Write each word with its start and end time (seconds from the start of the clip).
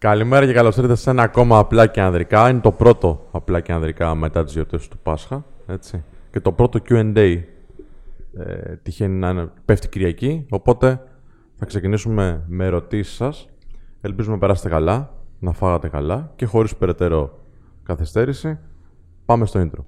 Καλημέρα 0.00 0.46
και 0.46 0.52
καλώς 0.52 0.76
ήρθατε 0.76 0.94
σε 0.94 1.10
ένα 1.10 1.22
ακόμα 1.22 1.58
απλά 1.58 1.86
και 1.86 2.00
ανδρικά. 2.00 2.50
Είναι 2.50 2.60
το 2.60 2.72
πρώτο 2.72 3.28
απλά 3.30 3.60
και 3.60 3.72
ανδρικά 3.72 4.14
μετά 4.14 4.44
τις 4.44 4.52
γιορτές 4.52 4.88
του 4.88 4.98
Πάσχα. 4.98 5.44
Έτσι. 5.66 6.04
Και 6.30 6.40
το 6.40 6.52
πρώτο 6.52 6.78
QA. 6.88 7.42
Ε, 8.34 8.76
τυχαίνει 8.82 9.18
να 9.18 9.28
είναι, 9.28 9.50
πέφτει 9.64 9.88
Κυριακή. 9.88 10.46
Οπότε 10.50 11.02
θα 11.54 11.66
ξεκινήσουμε 11.66 12.44
με 12.46 12.64
ερωτήσεις 12.64 13.14
σας. 13.14 13.48
Ελπίζουμε 14.00 14.34
να 14.34 14.40
περάσετε 14.40 14.68
καλά, 14.68 15.10
να 15.38 15.52
φάγατε 15.52 15.88
καλά 15.88 16.32
και 16.36 16.46
χωρίς 16.46 16.76
περαιτέρω 16.76 17.38
καθυστέρηση. 17.82 18.58
Πάμε 19.24 19.46
στο 19.46 19.60
intro. 19.60 19.84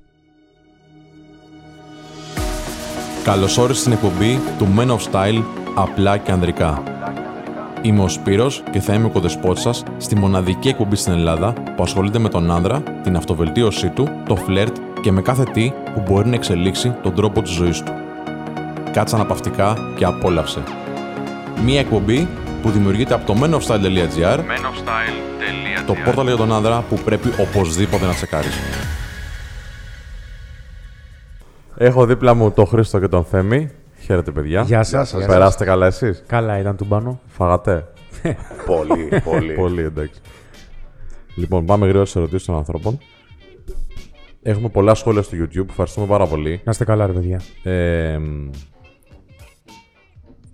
Καλώς 3.24 3.58
όρισες 3.58 3.80
στην 3.80 3.92
εκπομπή 3.92 4.38
του 4.58 4.66
Men 4.76 4.88
of 4.88 5.12
Style 5.12 5.42
απλά 5.74 6.18
και 6.18 6.32
ανδρικά. 6.32 6.91
Είμαι 7.84 8.02
ο 8.02 8.08
Σπύρος 8.08 8.62
και 8.70 8.80
θα 8.80 8.94
είμαι 8.94 9.06
ο 9.06 9.10
κοδεσπότης 9.10 9.62
σας 9.62 9.82
στη 9.96 10.16
μοναδική 10.16 10.68
εκπομπή 10.68 10.96
στην 10.96 11.12
Ελλάδα 11.12 11.52
που 11.76 11.82
ασχολείται 11.82 12.18
με 12.18 12.28
τον 12.28 12.50
άνδρα, 12.50 12.82
την 13.02 13.16
αυτοβελτίωσή 13.16 13.88
του, 13.88 14.08
το 14.28 14.36
φλερτ 14.36 14.76
και 15.00 15.12
με 15.12 15.22
κάθε 15.22 15.42
τι 15.42 15.72
που 15.94 16.02
μπορεί 16.06 16.28
να 16.28 16.34
εξελίξει 16.34 16.94
τον 17.02 17.14
τρόπο 17.14 17.42
της 17.42 17.52
ζωής 17.52 17.82
του. 17.82 17.92
Κάτσε 18.92 19.14
αναπαυτικά 19.14 19.76
και 19.96 20.04
απόλαυσε. 20.04 20.62
Μία 21.64 21.80
εκπομπή 21.80 22.28
που 22.62 22.70
δημιουργείται 22.70 23.14
από 23.14 23.26
το 23.26 23.34
menofstyle.gr 23.42 24.38
το 25.86 25.94
πόρταλ 26.04 26.26
για 26.26 26.36
τον 26.36 26.52
άνδρα 26.52 26.84
που 26.88 26.98
πρέπει 27.04 27.28
οπωσδήποτε 27.40 28.06
να 28.06 28.12
τσεκάρεις. 28.12 28.58
Έχω 31.76 32.06
δίπλα 32.06 32.34
μου 32.34 32.50
τον 32.50 32.66
Χρήστο 32.66 32.98
και 32.98 33.08
τον 33.08 33.24
Θέμη. 33.24 33.70
Χαίρετε, 34.02 34.30
παιδιά. 34.30 34.62
Γεια 34.62 34.82
σας. 34.82 35.08
σας. 35.08 35.26
Περάστε 35.26 35.64
καλά 35.64 35.86
εσείς; 35.86 36.24
Καλά 36.26 36.58
ήταν 36.58 36.76
του 36.76 36.84
μπάνου. 36.84 37.20
Φάγατε; 37.26 37.92
πολύ, 38.66 39.20
πολύ. 39.24 39.52
Πολύ, 39.52 39.82
εντάξει. 39.82 40.20
Λοιπόν, 41.34 41.64
πάμε 41.66 41.84
γρήγορα 41.84 42.04
στις 42.04 42.16
ερωτήσεις 42.20 42.46
των 42.46 42.56
ανθρώπων. 42.56 42.98
Έχουμε 44.42 44.68
πολλά 44.68 44.94
σχόλια 44.94 45.22
στο 45.22 45.36
YouTube. 45.40 45.68
Ευχαριστούμε 45.68 46.06
πάρα 46.06 46.26
πολύ. 46.26 46.60
Να 46.64 46.70
είστε 46.70 46.84
καλά, 46.84 47.06
ρε 47.06 47.12
παιδιά. 47.12 47.40
Ε, 47.62 48.18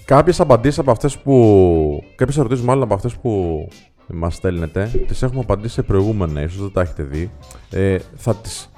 Κάποιες 0.08 0.40
απαντήσεις 0.40 0.78
από 0.78 0.90
αυτές 0.90 1.18
που. 1.18 2.02
Κάποιες 2.14 2.38
ερωτήσεις, 2.38 2.64
μάλλον 2.64 2.82
από 2.82 2.94
αυτές 2.94 3.16
που 3.16 3.68
μας 4.06 4.34
στέλνετε, 4.34 4.90
τις 5.06 5.22
έχουμε 5.22 5.40
απαντήσει 5.40 5.74
σε 5.74 5.82
προηγούμενα, 5.82 6.42
ίσως 6.42 6.60
δεν 6.60 6.72
τα 6.72 6.80
έχετε 6.80 7.02
δει. 7.02 7.30
Ε, 7.70 7.98
θα 8.16 8.34
τις... 8.34 8.70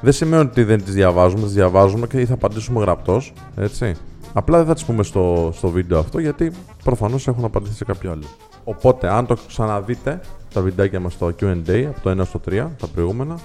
Δεν 0.00 0.12
σημαίνει 0.12 0.42
ότι 0.42 0.62
δεν 0.64 0.84
τις 0.84 0.94
διαβάζουμε, 0.94 1.42
τις 1.42 1.52
διαβάζουμε 1.52 2.06
και 2.06 2.26
θα 2.26 2.34
απαντήσουμε 2.34 2.80
γραπτός. 2.80 3.32
Έτσι. 3.56 3.94
Απλά 4.38 4.56
δεν 4.58 4.66
θα 4.66 4.74
τις 4.74 4.84
πούμε 4.84 5.02
στο, 5.02 5.50
στο 5.54 5.68
βίντεο 5.68 5.98
αυτό 5.98 6.18
γιατί 6.18 6.52
προφανώς 6.84 7.28
έχουν 7.28 7.44
απαντήσει 7.44 7.74
σε 7.74 7.84
κάποιο 7.84 8.10
άλλο. 8.10 8.24
Οπότε, 8.64 9.08
αν 9.08 9.26
το 9.26 9.36
ξαναδείτε 9.46 10.20
τα 10.54 10.60
βιντεάκια 10.60 11.00
μας 11.00 11.12
στο 11.12 11.26
QA 11.26 11.84
από 11.88 12.00
το 12.02 12.10
1 12.10 12.24
στο 12.24 12.40
3, 12.48 12.66
τα 12.78 12.86
προηγούμενα, 12.86 13.38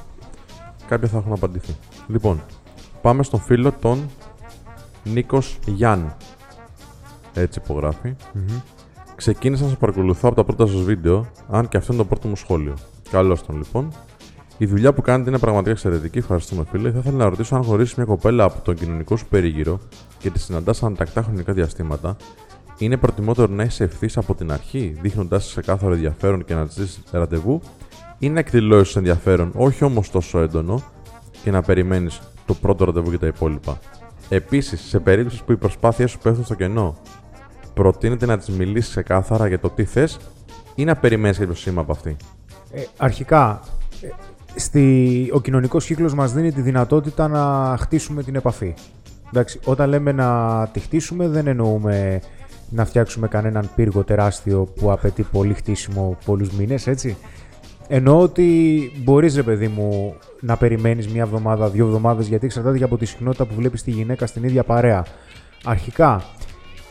κάποια 0.88 1.08
θα 1.08 1.18
έχουν 1.18 1.34
απαντηθεί. 1.34 1.76
Λοιπόν, 2.08 2.42
πάμε 3.02 3.24
στον 3.24 3.40
φίλο 3.40 3.72
τον 3.72 4.10
Νίκος 5.04 5.60
Γιάννη. 5.66 6.12
Έτσι 7.34 7.60
υπογράφει. 7.64 8.16
Ξεκίνησα 9.16 9.64
να 9.64 9.70
σας 9.70 9.78
παρακολουθώ 9.78 10.28
από 10.28 10.36
τα 10.36 10.44
πρώτα 10.44 10.66
σας 10.66 10.82
βίντεο, 10.82 11.26
αν 11.50 11.68
και 11.68 11.78
αυτό 11.78 11.94
είναι 11.94 12.02
το 12.02 12.08
πρώτο 12.08 12.28
μου 12.28 12.36
σχόλιο. 12.36 12.74
Καλώς 13.12 13.46
τον 13.46 13.58
λοιπόν. 13.58 13.92
Η 14.58 14.66
δουλειά 14.66 14.94
που 14.94 15.02
κάνετε 15.02 15.30
είναι 15.30 15.40
πραγματικά 15.40 15.72
εξαιρετική. 15.72 16.18
Ευχαριστούμε, 16.18 16.66
φίλε. 16.72 16.92
Θα 16.92 17.00
ήθελα 17.00 17.18
να 17.18 17.30
ρωτήσω 17.30 17.56
αν 17.56 17.62
γνωρίσει 17.62 17.94
μια 17.98 18.06
κοπέλα 18.06 18.44
από 18.44 18.62
τον 18.62 18.76
κοινωνικό 18.76 19.18
σου 19.18 19.26
περίγυρο 19.26 19.80
και 20.18 20.30
τη 20.30 20.40
συναντάς 20.40 20.84
ανατακτά 20.84 21.22
χρονικά 21.22 21.54
διαστήματα, 21.54 22.16
είναι 22.78 22.98
προτιμότερο 22.98 23.54
να 23.54 23.64
είσαι 23.64 23.84
ευθύς 23.84 24.18
από 24.18 24.36
την 24.36 24.52
αρχή, 24.52 24.98
δείχνοντά 25.02 25.40
σε 25.40 25.50
ξεκάθαρο 25.50 25.94
ενδιαφέρον 25.94 26.46
και 26.46 26.54
να 26.54 26.68
τη 26.68 26.84
δει 26.84 26.88
ραντεβού, 27.12 27.62
ή 28.20 28.30
να 28.30 28.40
εκδηλώσεις 28.40 28.96
ενδιαφέρον, 28.96 29.52
όχι 29.56 29.84
όμως 29.84 30.12
τόσο 30.12 30.40
έντονο, 30.40 30.84
και 31.44 31.52
να 31.52 31.62
περιμένεις 31.62 32.22
το 32.46 32.54
πρώτο 32.54 32.86
ραντεβού 32.86 33.12
και 33.12 33.18
τα 33.18 33.28
υπόλοιπα. 33.28 33.80
Επίσης, 34.30 34.82
σε 34.82 35.00
περίπτωση 35.00 35.44
που 35.44 35.52
οι 35.52 35.58
προσπάθειές 35.58 36.12
σου 36.12 36.18
πέφτουν 36.18 36.46
στο 36.46 36.54
κενό, 36.54 36.98
προτείνεται 37.74 38.26
να 38.26 38.38
τη 38.38 38.52
μιλήσεις 38.52 38.90
ξεκάθαρα 38.90 39.48
για 39.48 39.60
το 39.60 39.70
τι 39.70 39.84
θες 39.84 40.18
ή 40.76 40.84
να 40.84 40.96
περιμένεις 40.96 41.38
κάποιο 41.38 41.54
σήμα 41.54 41.82
από 41.82 41.92
αυτή; 41.92 42.16
Ε, 42.72 42.84
αρχικά, 42.98 43.62
ε, 44.02 44.08
στη, 44.56 45.30
ο 45.34 45.42
κοινωνικός 45.42 45.86
κύκλος 45.86 46.14
μας 46.14 46.34
δίνει 46.34 46.52
τη 46.52 46.62
δυνατότητα 46.62 47.28
να 47.28 47.76
χτίσουμε 47.80 48.24
την 48.24 48.36
επαφή. 48.36 48.74
Εντάξει, 49.30 49.60
όταν 49.66 49.90
λέμε 49.90 50.12
να 50.12 50.70
τη 50.74 50.80
χτίσουμε, 50.80 51.28
δεν 51.28 51.48
εννοούμε 51.48 52.22
να 52.70 52.86
φτιάξουμε 52.86 53.28
κανέναν 53.28 53.70
πύργο 53.76 54.04
τεράστιο 54.04 54.64
που 54.76 54.92
απαιτεί 54.92 55.24
πολύ 55.24 55.54
χτίσιμο 55.54 56.18
πολλούς 56.26 56.52
μήνες, 56.52 56.88
έτσι. 56.88 57.18
Εννοώ 57.88 58.20
ότι 58.20 58.92
μπορείς, 59.04 59.36
ρε 59.36 59.44
παιδί 59.44 59.68
μου, 59.68 60.16
να 60.40 60.58
περιμένεις 60.58 61.08
μία 61.08 61.22
εβδομάδα, 61.22 61.70
δύο 61.70 61.86
εβδομάδες, 61.86 62.28
γιατί 62.28 62.46
εξαρτάται 62.46 62.78
και 62.78 62.84
από 62.84 62.98
τη 62.98 63.06
συχνότητα 63.06 63.46
που 63.46 63.54
βλέπεις 63.56 63.84
τη 63.84 63.92
γυναίκα 63.92 64.26
στην 64.26 64.44
ίδια 64.44 64.64
παρέα. 64.64 65.06
Αρχικά, 65.64 66.24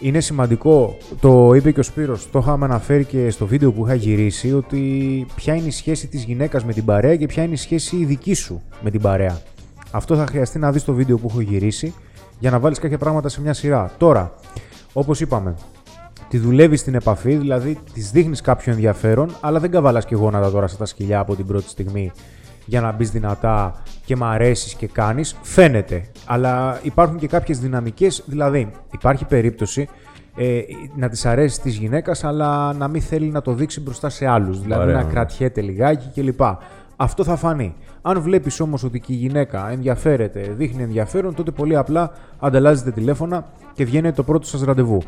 είναι 0.03 0.21
σημαντικό, 0.21 0.97
το 1.21 1.53
είπε 1.55 1.71
και 1.71 1.81
ο 1.81 1.83
Σπύρος, 1.83 2.31
το 2.31 2.39
είχαμε 2.39 2.65
αναφέρει 2.65 3.05
και 3.05 3.31
στο 3.31 3.47
βίντεο 3.47 3.73
που 3.73 3.87
είχα 3.87 3.95
γυρίσει, 3.95 4.53
ότι 4.53 5.27
ποια 5.35 5.55
είναι 5.55 5.67
η 5.67 5.71
σχέση 5.71 6.07
της 6.07 6.25
γυναίκας 6.25 6.65
με 6.65 6.73
την 6.73 6.85
παρέα 6.85 7.17
και 7.17 7.27
ποια 7.27 7.43
είναι 7.43 7.53
η 7.53 7.57
σχέση 7.57 7.97
η 7.97 8.05
δική 8.05 8.35
σου 8.35 8.63
με 8.83 8.91
την 8.91 9.01
παρέα. 9.01 9.41
Αυτό 9.91 10.17
θα 10.17 10.27
χρειαστεί 10.27 10.59
να 10.59 10.73
δεις 10.73 10.85
το 10.85 10.93
βίντεο 10.93 11.19
που 11.19 11.27
έχω 11.31 11.41
γυρίσει 11.41 11.95
για 12.39 12.51
να 12.51 12.59
βάλεις 12.59 12.79
κάποια 12.79 12.99
πράγματα 12.99 13.29
σε 13.29 13.41
μια 13.41 13.53
σειρά. 13.53 13.91
Τώρα, 13.99 14.35
όπως 14.93 15.21
είπαμε, 15.21 15.55
τη 16.29 16.39
δουλεύεις 16.39 16.81
στην 16.81 16.95
επαφή, 16.95 17.35
δηλαδή 17.35 17.79
της 17.93 18.11
δείχνεις 18.11 18.41
κάποιο 18.41 18.73
ενδιαφέρον, 18.73 19.35
αλλά 19.41 19.61
δεν 19.61 19.71
καβαλάς 19.71 20.05
και 20.05 20.15
γόνατα 20.15 20.51
τώρα 20.51 20.67
στα 20.67 20.85
σκυλιά 20.85 21.19
από 21.19 21.37
την 21.37 21.47
πρώτη 21.47 21.69
στιγμή 21.69 22.13
για 22.65 22.81
να 22.81 22.93
μπεις 22.93 23.11
δυνατά 23.11 23.83
και 24.13 24.19
μ' 24.19 24.25
αρέσεις 24.25 24.75
και 24.75 24.87
κάνεις. 24.87 25.37
Φαίνεται. 25.43 26.05
Αλλά 26.27 26.79
υπάρχουν 26.83 27.19
και 27.19 27.27
κάποιες 27.27 27.59
δυναμικές. 27.59 28.23
Δηλαδή, 28.27 28.71
υπάρχει 28.91 29.25
περίπτωση 29.25 29.89
ε, 30.37 30.61
να 30.97 31.09
τη 31.09 31.21
αρέσεις 31.25 31.59
της 31.59 31.77
γυναίκας, 31.77 32.25
αλλά 32.25 32.73
να 32.73 32.89
μην 32.89 33.03
θέλει 33.03 33.27
να 33.27 33.43
το 33.43 33.53
δείξει 33.53 33.81
μπροστά 33.81 34.09
σε 34.09 34.27
άλλους. 34.27 34.61
Δηλαδή, 34.61 34.83
Ωραία. 34.83 34.95
να 34.95 35.03
κρατιέται 35.03 35.61
λιγάκι 35.61 36.11
κλπ. 36.15 36.41
Αυτό 36.97 37.25
θα 37.25 37.37
φανεί. 37.37 37.75
Αν 38.03 38.21
βλέπεις 38.21 38.61
όμως 38.61 38.85
ότι 38.85 39.01
και 39.01 39.13
η 39.13 39.17
γυναίκα 39.17 39.71
ενδιαφέρεται, 39.71 40.55
δείχνει 40.57 40.83
ενδιαφέρον, 40.83 41.35
τότε 41.35 41.51
πολύ 41.51 41.77
απλά 41.77 42.11
ανταλλάζετε 42.39 42.91
τηλέφωνα 42.91 43.47
και 43.75 43.85
βγαίνει 43.85 44.13
το 44.13 44.23
πρώτο 44.23 44.47
σας 44.47 44.63
ραντεβού. 44.63 45.03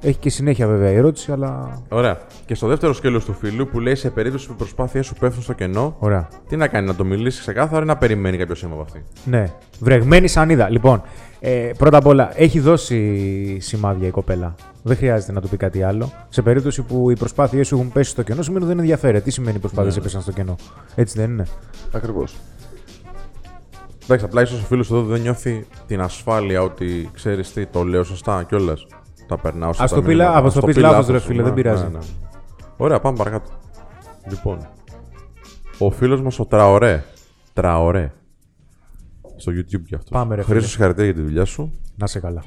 Έχει 0.00 0.18
και 0.18 0.30
συνέχεια 0.30 0.66
βέβαια 0.66 0.90
η 0.90 0.94
ερώτηση, 0.94 1.32
αλλά. 1.32 1.82
Ωραία. 1.88 2.18
Και 2.46 2.54
στο 2.54 2.66
δεύτερο 2.66 2.92
σκέλος 2.92 3.24
του 3.24 3.32
φίλου 3.32 3.66
που 3.68 3.80
λέει 3.80 3.94
σε 3.94 4.10
περίπτωση 4.10 4.46
που 4.46 4.52
οι 4.52 4.56
προσπάθειές 4.56 5.06
σου 5.06 5.14
πέφτουν 5.14 5.42
στο 5.42 5.52
κενό, 5.52 5.96
Ωραία. 5.98 6.28
τι 6.48 6.56
να 6.56 6.66
κάνει, 6.68 6.86
να 6.86 6.94
το 6.94 7.04
μιλήσει 7.04 7.40
ξεκάθαρα 7.40 7.82
ή 7.82 7.86
να 7.86 7.96
περιμένει 7.96 8.36
κάποιος 8.36 8.58
σήμα 8.58 8.72
από 8.72 8.82
αυτή; 8.82 9.04
Ναι. 9.24 9.52
Βρεγμένη 9.80 10.28
σανίδα. 10.28 10.70
Λοιπόν, 10.70 11.02
ε, 11.40 11.70
πρώτα 11.78 11.96
απ' 11.96 12.06
όλα, 12.06 12.30
έχει 12.34 12.60
δώσει 12.60 13.58
σημάδια 13.60 14.06
η 14.08 14.10
κοπέλα. 14.10 14.54
Δεν 14.82 14.96
χρειάζεται 14.96 15.32
να 15.32 15.40
του 15.40 15.48
πει 15.48 15.56
κάτι 15.56 15.82
άλλο. 15.82 16.12
Σε 16.28 16.42
περίπτωση 16.42 16.82
που 16.82 17.10
οι 17.10 17.16
προσπάθειές 17.16 17.66
σου 17.66 17.74
έχουν 17.74 17.92
πέσει 17.92 18.10
στο 18.10 18.22
κενό, 18.22 18.42
σημαίνει 18.42 18.64
ότι 18.64 18.72
δεν 18.72 18.78
ενδιαφέρει. 18.82 19.20
Τι 19.20 19.30
σημαίνει 19.30 19.56
οι 19.56 19.60
προσπάθειες 19.60 19.94
Ναι. 19.94 20.00
έπεσαν 20.00 20.20
στο 20.20 20.32
κενό; 20.32 20.56
Έτσι 20.94 21.18
δεν 21.18 21.30
είναι; 21.30 21.46
Ακριβώς. 21.92 22.36
Εντάξει, 24.04 24.24
απλά 24.24 24.42
ίσως 24.42 24.62
ο 24.62 24.64
φίλος 24.64 24.90
εδώ 24.90 25.02
δεν 25.02 25.20
νιώθει 25.20 25.66
την 25.86 26.00
ασφάλεια 26.00 26.62
ότι 26.62 27.10
ξέρεις 27.12 27.52
τι, 27.52 27.66
το 27.66 27.82
λέω 27.84 28.04
σωστά 28.04 28.42
κιόλας. 28.48 28.86
Τα 29.26 29.38
περνάω 29.38 29.68
σωστά. 29.68 29.84
Ας 29.84 29.90
το 29.92 30.00
πει 30.02 30.06
μηνύματα. 30.08 30.30
λα- 30.40 30.46
ας 30.46 30.52
το 30.52 30.58
Ας 30.58 30.64
πεις 30.64 30.74
πει 30.74 30.80
λάθος, 30.80 30.96
λάθος, 30.96 31.12
ρε 31.12 31.20
φίλε, 31.20 31.36
ναι, 31.38 31.42
δεν 31.42 31.54
πειράζει. 31.54 31.82
ναι, 31.82 31.88
ναι. 31.88 31.98
Ωραία, 32.76 33.00
πάμε 33.00 33.16
παρακάτω. 33.16 33.50
Λοιπόν, 34.30 34.58
ο 35.78 35.90
φίλος 35.90 36.20
μας 36.22 36.38
ο 36.38 36.44
Τραωρέ. 36.46 37.04
Τραωρέ. 37.52 38.12
Στο 39.36 39.52
YouTube 39.52 39.82
κι 39.86 39.94
αυτό. 39.94 40.10
Πάμε, 40.10 40.34
ρε 40.34 40.42
Χρήστος, 40.42 40.56
φίλε. 40.56 40.68
συγχαρητήρια 40.68 41.10
για 41.10 41.20
τη 41.20 41.26
δουλειά 41.28 41.44
σου. 41.44 41.80
Να 41.96 42.06
σε 42.06 42.20
καλά. 42.20 42.44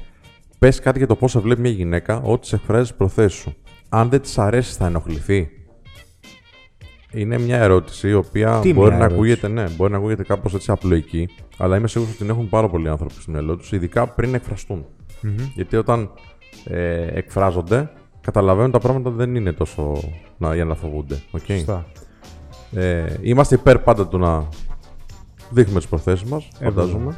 Πες 0.58 0.80
κάτι 0.80 0.98
για 0.98 1.06
το 1.06 1.16
πώς 1.16 1.30
σε 1.30 1.38
βλέπει 1.38 1.60
μια 1.60 1.70
γυναίκα 1.70 2.20
ό,τι 2.24 2.46
σε 2.46 2.54
εκφράζει 2.56 2.90
τι 2.90 2.96
προθέσεις 2.96 3.38
σου. 3.40 3.54
Αν 3.88 4.08
δεν 4.08 4.20
της 4.20 4.38
αρέσει, 4.38 4.76
θα 4.76 4.86
ενοχληθεί. 4.86 5.48
Είναι 7.12 7.38
μια 7.38 7.56
ερώτηση 7.58 8.08
η 8.08 8.12
οποία 8.14 8.58
Τι 8.62 8.72
μπορεί 8.74 8.88
μια 8.88 8.98
να, 8.98 9.04
ερώτηση; 9.04 9.14
ακούγεται, 9.32 9.48
ναι, 9.48 9.68
μπορεί 9.76 9.92
να 9.92 9.98
ακούγεται 9.98 10.22
κάπως 10.22 10.54
έτσι 10.54 10.70
απλοϊκή, 10.70 11.28
αλλά 11.58 11.76
είμαι 11.76 11.88
σίγουρος 11.88 12.12
ότι 12.14 12.22
την 12.22 12.30
έχουν 12.32 12.48
πάρα 12.48 12.68
πολλοί 12.68 12.88
άνθρωποι 12.88 13.12
στο 13.14 13.30
μυαλό 13.30 13.56
τους, 13.56 13.72
ειδικά 13.72 14.06
πριν 14.06 14.34
εκφραστούν. 14.34 14.86
Γιατί 15.54 15.76
όταν 15.76 16.10
ε, 16.64 17.06
εκφράζονται, 17.18 17.90
καταλαβαίνουν 18.20 18.70
τα 18.70 18.78
πράγματα 18.78 19.10
δεν 19.10 19.34
είναι 19.34 19.52
τόσο 19.52 20.02
να, 20.38 20.54
για 20.54 20.64
να 20.64 20.74
φοβούνται. 20.74 21.22
οκ; 21.30 21.44
Σωστά. 21.46 21.86
Ε, 22.72 23.14
είμαστε 23.20 23.54
υπέρ 23.54 23.78
πάντα 23.78 24.06
του 24.06 24.18
να 24.18 24.48
δείχνουμε 25.50 25.78
τις 25.78 25.88
προθέσεις 25.88 26.28
μας, 26.28 26.48
Ε, 26.60 26.64
φαντάζομαι. 26.64 27.14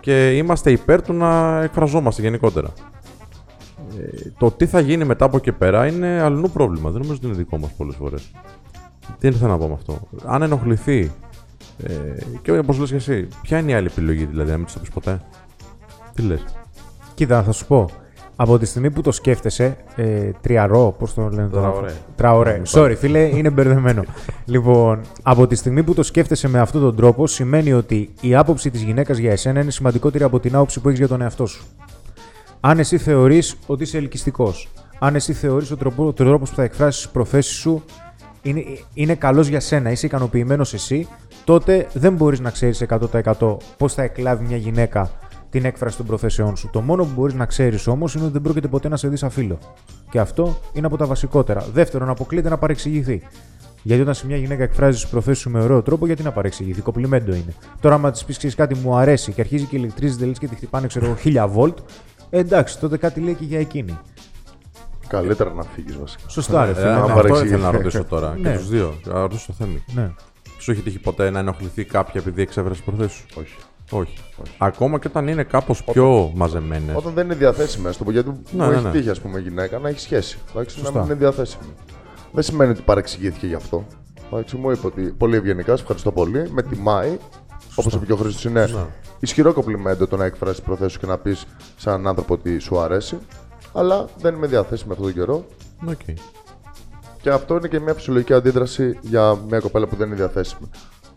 Και 0.00 0.36
είμαστε 0.36 0.70
υπέρ 0.70 1.02
του 1.02 1.12
να 1.12 1.62
εκφραζόμαστε 1.62 2.22
γενικότερα. 2.22 2.68
Ε, 3.98 4.30
το 4.38 4.50
τι 4.50 4.66
θα 4.66 4.80
γίνει 4.80 5.04
μετά 5.04 5.24
από 5.24 5.36
εκεί 5.36 5.52
πέρα 5.52 5.86
είναι 5.86 6.20
αλλού 6.20 6.50
πρόβλημα. 6.50 6.90
Δεν 6.90 7.00
νομίζω 7.00 7.14
ότι 7.16 7.26
είναι 7.26 7.36
δικό 7.36 7.58
μας 7.58 7.70
πολλές 7.72 7.94
φορές. 7.96 8.30
Τι 9.18 9.28
ήθελα 9.28 9.50
να 9.50 9.58
πω 9.58 9.66
με 9.68 9.74
αυτό. 9.74 10.00
Αν 10.24 10.42
ενοχληθεί. 10.42 11.10
Ε, 11.82 11.92
και 12.42 12.52
όπως 12.58 12.78
λες 12.78 12.90
και 12.90 12.96
εσύ, 12.96 13.28
ποια 13.42 13.58
είναι 13.58 13.70
η 13.70 13.74
άλλη 13.74 13.86
επιλογή 13.86 14.24
δηλαδή, 14.24 14.50
να 14.50 14.56
μην 14.56 14.66
τη 14.66 14.72
το 14.72 14.78
πει 14.78 14.90
ποτέ; 14.90 15.20
Τι 16.14 16.22
λες; 16.22 16.44
Κοίτα, 17.14 17.42
θα 17.42 17.52
σου 17.52 17.66
πω. 17.66 17.88
Από 18.36 18.58
τη 18.58 18.66
στιγμή 18.66 18.90
που 18.90 19.00
το 19.00 19.12
σκέφτεσαι, 19.12 19.76
ε, 19.96 20.30
τριαρό, 20.40 20.94
πώς 20.98 21.14
το 21.14 21.28
λένε 21.32 21.48
τώρα. 21.48 21.70
Τραωρέ. 21.70 21.92
Τραωρέ. 22.16 22.62
Sorry, 22.68 22.96
φίλε, 22.98 23.18
είναι 23.18 23.50
μπερδεμένο. 23.50 24.04
λοιπόν, 24.44 25.00
από 25.22 25.46
τη 25.46 25.54
στιγμή 25.54 25.82
που 25.82 25.94
το 25.94 26.02
σκέφτεσαι 26.02 26.48
με 26.48 26.58
αυτόν 26.58 26.80
τον 26.80 26.96
τρόπο, 26.96 27.26
σημαίνει 27.26 27.72
ότι 27.72 28.10
η 28.20 28.34
άποψη 28.34 28.70
της 28.70 28.82
γυναίκας 28.82 29.18
για 29.18 29.30
εσένα 29.30 29.60
είναι 29.60 29.70
σημαντικότερη 29.70 30.24
από 30.24 30.40
την 30.40 30.54
άποψη 30.54 30.80
που 30.80 30.88
έχεις 30.88 30.98
για 30.98 31.08
τον 31.08 31.20
εαυτό 31.20 31.46
σου. 31.46 31.64
Αν 32.60 32.78
εσύ 32.78 32.98
θεωρείς 32.98 33.56
ότι 33.66 33.82
είσαι 33.82 33.96
ελκυστικός, 33.96 34.68
αν 34.98 35.14
εσύ 35.14 35.32
θεωρείς 35.32 35.70
ότι 35.70 35.86
ο 35.86 35.90
τρόπος 35.90 36.14
τρόπος 36.14 36.50
που 36.50 36.56
θα 36.56 36.62
εκφράσεις 36.62 37.02
τις 37.02 37.10
προθέσεις 37.10 37.56
σου 37.56 37.84
είναι, 38.42 38.62
είναι 38.94 39.14
καλός 39.14 39.46
για 39.46 39.60
σένα, 39.60 39.90
είσαι 39.90 40.06
ικανοποιημένος 40.06 40.74
εσύ, 40.74 41.08
τότε 41.44 41.86
δεν 41.92 42.12
μπορείς 42.14 42.40
να 42.40 42.50
ξέρεις 42.50 42.80
100% 42.80 43.56
πώς 43.76 43.94
θα 43.94 44.02
εκλάβει 44.02 44.44
μια 44.44 44.56
γυναίκα 44.56 45.10
την 45.52 45.64
έκφραση 45.64 45.96
των 45.96 46.06
προθέσεών 46.06 46.56
σου. 46.56 46.68
Το 46.72 46.80
μόνο 46.80 47.04
που 47.04 47.10
μπορείς 47.14 47.34
να 47.34 47.46
ξέρεις 47.46 47.86
όμως 47.86 48.14
είναι 48.14 48.22
ότι 48.24 48.32
δεν 48.32 48.42
πρόκειται 48.42 48.68
ποτέ 48.68 48.88
να 48.88 48.96
σε 48.96 49.08
δεις 49.08 49.22
αφίλο. 49.22 49.58
Και 50.10 50.18
αυτό 50.20 50.58
είναι 50.72 50.86
από 50.86 50.96
τα 50.96 51.06
βασικότερα. 51.06 51.66
Δεύτερον, 51.72 52.08
αποκλείται 52.08 52.48
να 52.48 52.58
παρεξηγηθεί. 52.58 53.22
Γιατί 53.82 54.02
όταν 54.02 54.14
σε 54.14 54.26
μια 54.26 54.36
γυναίκα 54.36 54.62
εκφράζει 54.62 55.00
τις 55.00 55.10
προθέσεις 55.10 55.42
σου 55.42 55.50
με 55.50 55.62
ωραίο 55.62 55.82
τρόπο, 55.82 56.06
γιατί 56.06 56.22
να 56.22 56.30
παρεξηγηθεί; 56.32 56.80
Κοπλιμέντο 56.80 57.34
είναι. 57.34 57.54
Τώρα, 57.80 57.94
άμα 57.94 58.10
της 58.10 58.24
πεις 58.24 58.36
ξέρεις 58.36 58.56
κάτι 58.56 58.74
μου 58.74 58.96
αρέσει 58.96 59.32
και 59.32 59.40
αρχίζει 59.40 59.64
και 59.64 59.76
ηλεκτρίζεται 59.76 60.24
λες 60.26 60.38
και 60.38 60.46
τη 60.48 60.54
χτυπάνε, 60.54 60.86
ξέρω 60.86 61.04
εγώ, 61.06 61.14
1000 61.14 61.48
βολτ, 61.48 61.78
ε, 62.30 62.38
εντάξει, 62.38 62.78
τότε 62.78 62.96
κάτι 62.96 63.20
λέει 63.20 63.34
και 63.34 63.44
για 63.44 63.58
εκείνη. 63.58 63.98
Καλύτερα 65.08 65.52
να 65.52 65.62
φύγεις 65.62 65.96
βασικά. 65.98 66.28
Σωστά, 66.28 66.64
ρε 66.64 66.70
Ε, 66.70 66.74
φίλε. 66.74 66.84
να 66.86 67.00
αυτό 67.00 67.14
παρεξηγηθεί. 67.14 67.46
ήθελα 67.54 67.70
να 67.70 67.70
ρωτήσω 67.78 68.04
τώρα. 68.04 68.36
Ναι. 68.36 68.50
και 68.50 68.56
τους 68.58 68.68
δύο. 68.68 68.94
Να 69.06 69.20
ρωτήσω 69.20 69.46
το 69.46 69.52
θέμα. 69.52 69.72
Ναι. 69.94 70.10
Σου 70.58 70.70
έχει 70.70 70.80
τύχει 70.82 70.98
ποτέ 70.98 71.30
να 71.30 71.38
ενοχληθεί 71.38 71.84
κάποια 71.84 72.20
επειδή 72.20 72.42
εξέφρασε 72.42 72.82
προθέσεις 72.82 73.12
σου; 73.16 73.26
Όχι. 73.40 73.54
Όχι. 73.92 74.14
Ακόμα 74.58 74.98
και 74.98 75.06
όταν 75.08 75.28
είναι 75.28 75.42
κάπως 75.42 75.84
πιο 75.84 76.32
μαζεμένες. 76.34 76.96
Όταν 76.96 77.12
δεν 77.12 77.24
είναι 77.24 77.34
διαθέσιμες, 77.34 77.96
το 77.96 78.04
πω 78.04 78.10
γιατί 78.10 78.28
Ναι, 78.28 78.64
μου 78.64 78.70
ναι, 78.70 78.74
έχει 78.76 78.84
ναι. 78.84 78.90
τύχει 78.90 79.10
ας 79.10 79.20
πούμε, 79.20 79.38
γυναίκα 79.38 79.78
να 79.78 79.88
έχει 79.88 80.00
σχέση. 80.00 80.38
Εντάξει, 80.50 80.78
να 80.78 80.84
Σωστά. 80.84 80.98
μην 81.00 81.08
είναι 81.10 81.18
διαθέσιμη. 81.18 81.72
Δεν 82.32 82.42
σημαίνει 82.42 82.70
ότι 82.70 82.82
παρεξηγήθηκε 82.82 83.46
γι' 83.46 83.54
αυτό. 83.54 83.86
Εντάξει, 84.32 84.56
μου 84.56 84.70
είπε 84.70 84.86
ότι 84.86 85.02
πολύ 85.02 85.36
ευγενικά, 85.36 85.74
σε 85.76 85.82
ευχαριστώ 85.82 86.12
πολύ, 86.12 86.50
με 86.50 86.62
τιμάει. 86.62 87.16
Όπως 87.74 87.94
είπε 87.94 88.06
και 88.06 88.12
ο 88.12 88.16
Χρήστος, 88.16 88.44
είναι 88.44 88.66
Ναι. 88.66 88.86
ισχυρό 89.20 89.52
κομπλιμέντο 89.52 90.06
το 90.06 90.16
να 90.16 90.24
εκφράσει 90.24 90.54
τις 90.54 90.64
προθέσεις 90.64 90.92
σου 90.92 90.98
και 90.98 91.06
να 91.06 91.18
πεις 91.18 91.46
σε 91.76 91.88
έναν 91.88 92.06
άνθρωπο 92.06 92.34
ότι 92.34 92.58
σου 92.58 92.78
αρέσει. 92.80 93.18
Αλλά 93.72 94.04
δεν 94.20 94.34
είμαι 94.34 94.46
διαθέσιμη 94.46 94.90
αυτόν 94.92 95.06
τον 95.06 95.14
καιρό. 95.14 95.44
Οκ. 95.88 96.00
Και 97.22 97.30
αυτό 97.30 97.56
είναι 97.56 97.68
και 97.68 97.80
μια 97.80 97.94
φυσιολογική 97.94 98.32
αντίδραση 98.32 98.98
για 99.00 99.38
μια 99.48 99.58
κοπέλα 99.60 99.86
που 99.86 99.96
δεν 99.96 100.06
είναι 100.06 100.16
διαθέσιμη. 100.16 100.70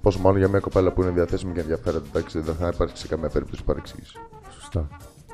Πόσο 0.06 0.20
μάλλον 0.20 0.40
για 0.40 0.48
μια 0.48 0.60
κοπέλα 0.60 0.92
που 0.92 1.02
είναι 1.02 1.12
διαθέσιμη 1.12 1.54
και 1.54 1.60
ενδιαφέρεται. 1.60 2.08
Εντάξει, 2.08 2.40
δεν 2.40 2.56
θα 2.56 2.72
υπάρξει 2.74 2.98
σε 2.98 3.08
καμία 3.08 3.30
περίπτωση 3.30 3.64
παρεξήγηση. 3.64 4.18
Σωστά. 4.54 4.88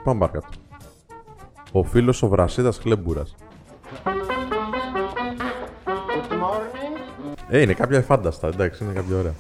Πάμε 0.03 0.19
παρακάτω. 0.19 0.47
Ο 1.71 1.83
φίλος 1.83 2.23
ο 2.23 2.27
Βρασίδας 2.27 2.77
Χλέμπουρα. 2.77 3.23
Ε, 7.49 7.61
είναι 7.61 7.73
κάποια 7.73 7.97
εφάνταστα, 7.97 8.47
εντάξει, 8.47 8.83
είναι 8.83 8.93
κάποια 8.93 9.17
ωραία. 9.17 9.33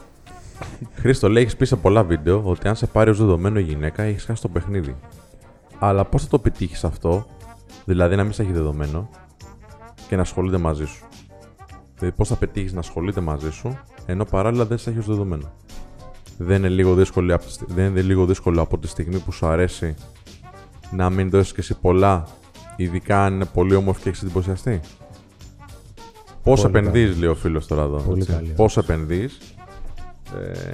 Χρήστο, 0.95 1.29
λέει: 1.29 1.43
Έχεις 1.43 1.55
πει 1.55 1.65
σε 1.65 1.75
πολλά 1.75 2.03
βίντεο 2.03 2.41
ότι 2.45 2.67
αν 2.67 2.75
σε 2.75 2.87
πάρει 2.87 3.09
ως 3.09 3.17
δεδομένο 3.17 3.59
η 3.59 3.63
γυναίκα, 3.63 4.03
έχεις 4.03 4.23
χάσει 4.23 4.41
το 4.41 4.47
παιχνίδι. 4.47 4.95
Αλλά 5.79 6.05
πώς 6.05 6.23
θα 6.23 6.29
το 6.29 6.39
πετύχεις 6.39 6.83
αυτό, 6.83 7.25
δηλαδή 7.85 8.15
να 8.15 8.23
μην 8.23 8.33
σε 8.33 8.41
έχει 8.41 8.51
δεδομένο 8.51 9.09
και 10.07 10.15
να 10.15 10.21
ασχολείται 10.21 10.57
μαζί 10.57 10.85
σου; 10.85 11.05
Δηλαδή, 12.01 12.17
πώς 12.17 12.27
θα 12.27 12.35
πετύχεις 12.35 12.73
να 12.73 12.79
ασχολείται 12.79 13.21
μαζί 13.21 13.51
σου, 13.51 13.79
ενώ 14.05 14.25
παράλληλα 14.25 14.65
δεν 14.65 14.77
σε 14.77 14.89
έχεις 14.89 15.07
ω 15.07 15.11
δεδομένο. 15.11 15.51
Δεν 16.37 16.57
είναι, 16.57 16.69
λίγο 16.69 16.93
δύσκολο, 16.95 17.35
από 17.35 17.45
τη 17.45 17.51
στι- 17.51 17.71
δεν 17.71 17.85
είναι 17.85 18.01
λίγο 18.01 18.25
δύσκολο 18.25 18.61
από 18.61 18.77
τη 18.77 18.87
στιγμή 18.87 19.17
που 19.19 19.31
σου 19.31 19.47
αρέσει 19.47 19.95
να 20.91 21.09
μην 21.09 21.29
δώσει 21.29 21.53
και 21.53 21.59
εσύ 21.59 21.73
πολλά, 21.79 22.27
ειδικά 22.75 23.25
αν 23.25 23.33
είναι 23.33 23.45
πολύ 23.45 23.75
όμορφη 23.75 24.01
και 24.01 24.09
έχεις 24.09 24.21
εντυπωσιαστεί. 24.21 24.79
Πώς 26.43 26.61
Πολύ 26.61 26.77
επενδύεις, 26.77 27.17
λέει 27.17 27.29
ο 27.29 27.35
φίλος 27.35 27.67
τώρα 27.67 27.81
εδώ. 27.81 27.97
Πολύ 27.97 28.19
έτσι. 28.21 28.31
καλή 28.33 28.53
Πώς 28.55 28.77
επενδύεις. 28.77 29.37
Ε, 30.41 30.71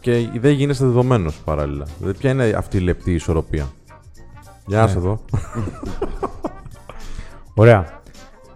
και 0.00 0.28
δεν 0.40 0.52
γίνεσαι 0.52 0.84
δεδομένος 0.84 1.36
παράλληλα. 1.44 1.86
Δηλαδή, 1.98 2.18
ποια 2.18 2.30
είναι 2.30 2.44
αυτή 2.44 2.76
η 2.76 2.80
λεπτή 2.80 3.12
ισορροπία; 3.14 3.68
Για 4.66 4.78
να 4.78 4.84
Ναι. 4.84 4.90
σε 4.90 4.98
δω. 4.98 5.20
Ωραία. 7.54 8.00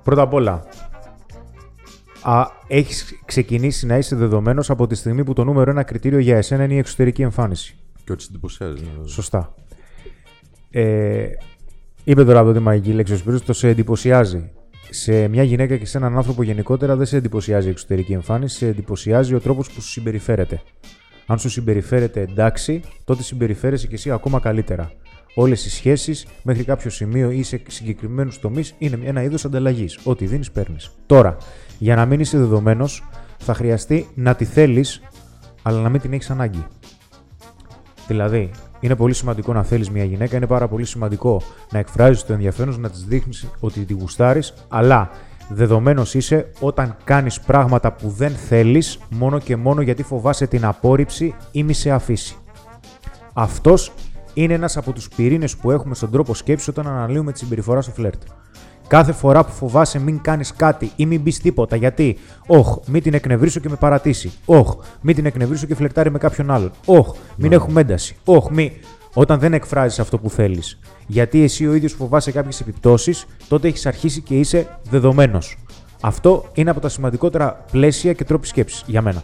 Πρώτα 0.02 0.22
απ' 0.22 0.32
όλα, 0.34 0.64
α, 2.22 2.46
έχεις 2.66 3.20
ξεκινήσει 3.24 3.86
να 3.86 3.96
είσαι 3.96 4.16
δεδομένος 4.16 4.70
από 4.70 4.86
τη 4.86 4.94
στιγμή 4.94 5.24
που 5.24 5.32
το 5.32 5.44
νούμερο 5.44 5.70
ένα 5.70 5.82
κριτήριο 5.82 6.18
για 6.18 6.36
εσένα 6.36 6.64
είναι 6.64 6.74
η 6.74 6.78
εξωτερική 6.78 7.22
εμφάνιση. 7.22 7.76
και 8.04 8.12
ότι 8.12 8.22
σε 8.22 8.28
εντυπωσιάζει. 8.30 8.82
ναι. 8.82 9.08
Σωστά. 9.08 9.54
Ε, 10.70 11.26
είπε 12.04 12.24
τώρα 12.24 12.38
από 12.38 12.52
τη 12.52 12.58
μαγική 12.58 12.92
λέξη 12.92 13.12
ο 13.12 13.16
Σπύρος, 13.16 13.42
το 13.42 13.52
σε 13.52 13.68
εντυπωσιάζει. 13.68 14.50
Σε 14.90 15.28
μια 15.28 15.42
γυναίκα 15.42 15.76
και 15.76 15.86
σε 15.86 15.98
έναν 15.98 16.16
άνθρωπο 16.16 16.42
γενικότερα 16.42 16.96
δεν 16.96 17.06
σε 17.06 17.16
εντυπωσιάζει 17.16 17.66
η 17.66 17.70
εξωτερική 17.70 18.12
εμφάνιση, 18.12 18.56
σε 18.56 18.66
εντυπωσιάζει 18.66 19.34
ο 19.34 19.40
τρόπος 19.40 19.70
που 19.72 19.80
σου 19.80 19.88
συμπεριφέρεται. 19.88 20.62
Αν 21.26 21.38
σου 21.38 21.48
συμπεριφέρεται 21.48 22.20
εντάξει, 22.20 22.82
τότε 23.04 23.22
συμπεριφέρεσαι 23.22 23.86
και 23.86 23.94
εσύ 23.94 24.10
ακόμα 24.10 24.40
καλύτερα. 24.40 24.92
Όλες 25.34 25.64
οι 25.64 25.70
σχέσεις 25.70 26.26
μέχρι 26.42 26.64
κάποιο 26.64 26.90
σημείο 26.90 27.30
ή 27.30 27.42
σε 27.42 27.62
συγκεκριμένους 27.68 28.38
τομείς 28.38 28.74
είναι 28.78 28.98
ένα 29.04 29.22
είδος 29.22 29.44
ανταλλαγής. 29.44 29.98
Ό,τι 30.04 30.26
δίνεις, 30.26 30.50
παίρνεις. 30.50 30.90
Τώρα, 31.06 31.36
για 31.78 31.96
να 31.96 32.06
μην 32.06 32.20
είσαι 32.20 32.38
δεδομένος, 32.38 33.08
θα 33.38 33.54
χρειαστεί 33.54 34.08
να 34.14 34.34
τη 34.34 34.44
θέλεις, 34.44 35.00
αλλά 35.62 35.80
να 35.80 35.88
μην 35.88 36.00
την 36.00 36.12
έχεις 36.12 36.30
ανάγκη. 36.30 36.66
Δηλαδή, 38.06 38.50
είναι 38.80 38.96
πολύ 38.96 39.14
σημαντικό 39.14 39.52
να 39.52 39.62
θέλεις 39.62 39.90
μια 39.90 40.04
γυναίκα, 40.04 40.36
είναι 40.36 40.46
πάρα 40.46 40.68
πολύ 40.68 40.84
σημαντικό 40.84 41.42
να 41.72 41.78
εκφράζεις 41.78 42.24
το 42.24 42.32
ενδιαφέρον, 42.32 42.80
να 42.80 42.90
της 42.90 43.04
δείχνεις 43.04 43.50
ότι 43.60 43.84
τη 43.84 43.92
γουστάρεις, 43.92 44.54
αλλά 44.68 45.10
δεδομένος 45.48 46.14
είσαι 46.14 46.50
όταν 46.60 46.96
κάνεις 47.04 47.40
πράγματα 47.40 47.92
που 47.92 48.08
δεν 48.08 48.30
θέλεις 48.30 48.98
μόνο 49.10 49.38
και 49.38 49.56
μόνο 49.56 49.80
γιατί 49.80 50.02
φοβάσαι 50.02 50.46
την 50.46 50.64
απόρριψη 50.64 51.34
ή 51.52 51.62
μη 51.62 51.72
σε 51.72 51.90
αφήσει. 51.90 52.36
Αυτός 53.32 53.92
είναι 54.34 54.54
ένας 54.54 54.76
από 54.76 54.92
τους 54.92 55.08
πυρήνες 55.08 55.56
που 55.56 55.70
έχουμε 55.70 55.94
στον 55.94 56.10
τρόπο 56.10 56.34
σκέψης 56.34 56.68
όταν 56.68 56.86
αναλύουμε 56.86 57.32
τη 57.32 57.38
συμπεριφορά 57.38 57.80
στο 57.80 57.90
φλερτ. 57.90 58.22
Κάθε 58.88 59.12
φορά 59.12 59.44
που 59.44 59.52
φοβάσαι 59.52 59.98
μην 59.98 60.20
κάνεις 60.20 60.52
κάτι 60.52 60.90
ή 60.96 61.06
μην 61.06 61.20
μπει 61.20 61.30
τίποτα, 61.30 61.76
γιατί, 61.76 62.18
Όχ, 62.46 62.78
μην 62.86 63.02
την 63.02 63.14
εκνευρίσω 63.14 63.60
και 63.60 63.68
με 63.68 63.76
παρατήσει. 63.76 64.32
Όχ, 64.44 64.74
μην 65.00 65.14
την 65.14 65.26
εκνευρίσω 65.26 65.66
και 65.66 65.74
φλερτάρει 65.74 66.10
με 66.10 66.18
κάποιον 66.18 66.50
άλλον. 66.50 66.70
Όχ, 66.84 67.16
μην 67.36 67.52
έχουμε 67.52 67.80
ένταση. 67.80 68.16
Όχ, 68.24 68.50
μη. 68.50 68.72
Όταν 69.14 69.38
δεν 69.38 69.52
εκφράζεις 69.52 69.98
αυτό 69.98 70.18
που 70.18 70.30
θέλεις. 70.30 70.78
Γιατί 71.06 71.42
εσύ 71.42 71.66
ο 71.66 71.74
ίδιος 71.74 71.92
φοβάσαι 71.92 72.32
κάποιες 72.32 72.60
επιπτώσεις, 72.60 73.26
τότε 73.48 73.68
έχεις 73.68 73.86
αρχίσει 73.86 74.20
και 74.20 74.38
είσαι 74.38 74.78
δεδομένος. 74.90 75.58
Αυτό 76.00 76.44
είναι 76.54 76.70
από 76.70 76.80
τα 76.80 76.88
σημαντικότερα 76.88 77.64
πλαίσια 77.70 78.12
και 78.12 78.24
τρόποι 78.24 78.46
σκέψης 78.46 78.84
για 78.86 79.02
μένα. 79.02 79.22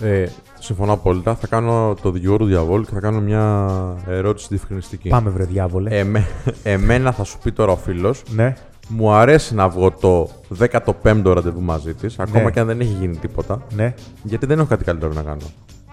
Ε, 0.00 0.26
συμφωνώ 0.60 0.92
απόλυτα. 0.92 1.34
Θα 1.34 1.46
κάνω 1.46 1.94
το 2.02 2.10
δικηγόρο 2.10 2.38
του 2.38 2.44
διαβόλου 2.44 2.84
και 2.84 2.90
θα 2.94 3.00
κάνω 3.00 3.20
μια 3.20 3.68
ερώτηση 4.08 4.46
διευκρινιστική. 4.50 5.08
Πάμε, 5.08 5.30
βρε 5.30 5.44
διάβολε. 5.44 5.98
Εμέ- 5.98 6.24
εμένα 6.62 7.12
θα 7.12 7.24
σου 7.24 7.38
πει 7.42 7.52
τώρα 7.52 7.72
ο 7.72 7.76
φίλος, 7.76 8.22
ναι. 8.28 8.54
μου 8.88 9.12
αρέσει 9.12 9.54
να 9.54 9.68
βγω 9.68 9.90
το 9.90 10.30
15ο 10.58 11.22
ραντεβού 11.24 11.60
μαζί 11.60 11.94
της, 11.94 12.18
ακόμα 12.18 12.42
Ναι. 12.44 12.50
και 12.50 12.60
αν 12.60 12.66
δεν 12.66 12.80
έχει 12.80 12.96
γίνει 13.00 13.16
τίποτα. 13.16 13.62
Ναι. 13.74 13.94
Γιατί 14.22 14.46
δεν 14.46 14.58
έχω 14.58 14.68
κάτι 14.68 14.84
καλύτερο 14.84 15.12
να 15.12 15.22
κάνω. 15.22 15.42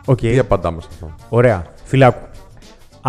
Οκ. 0.06 0.18
Τι 0.18 0.40
απαντάμε 0.40 0.82
σε 0.82 0.88
αυτό; 0.92 1.16
Ωραία. 1.30 1.66
Φιλάκου. 1.84 2.27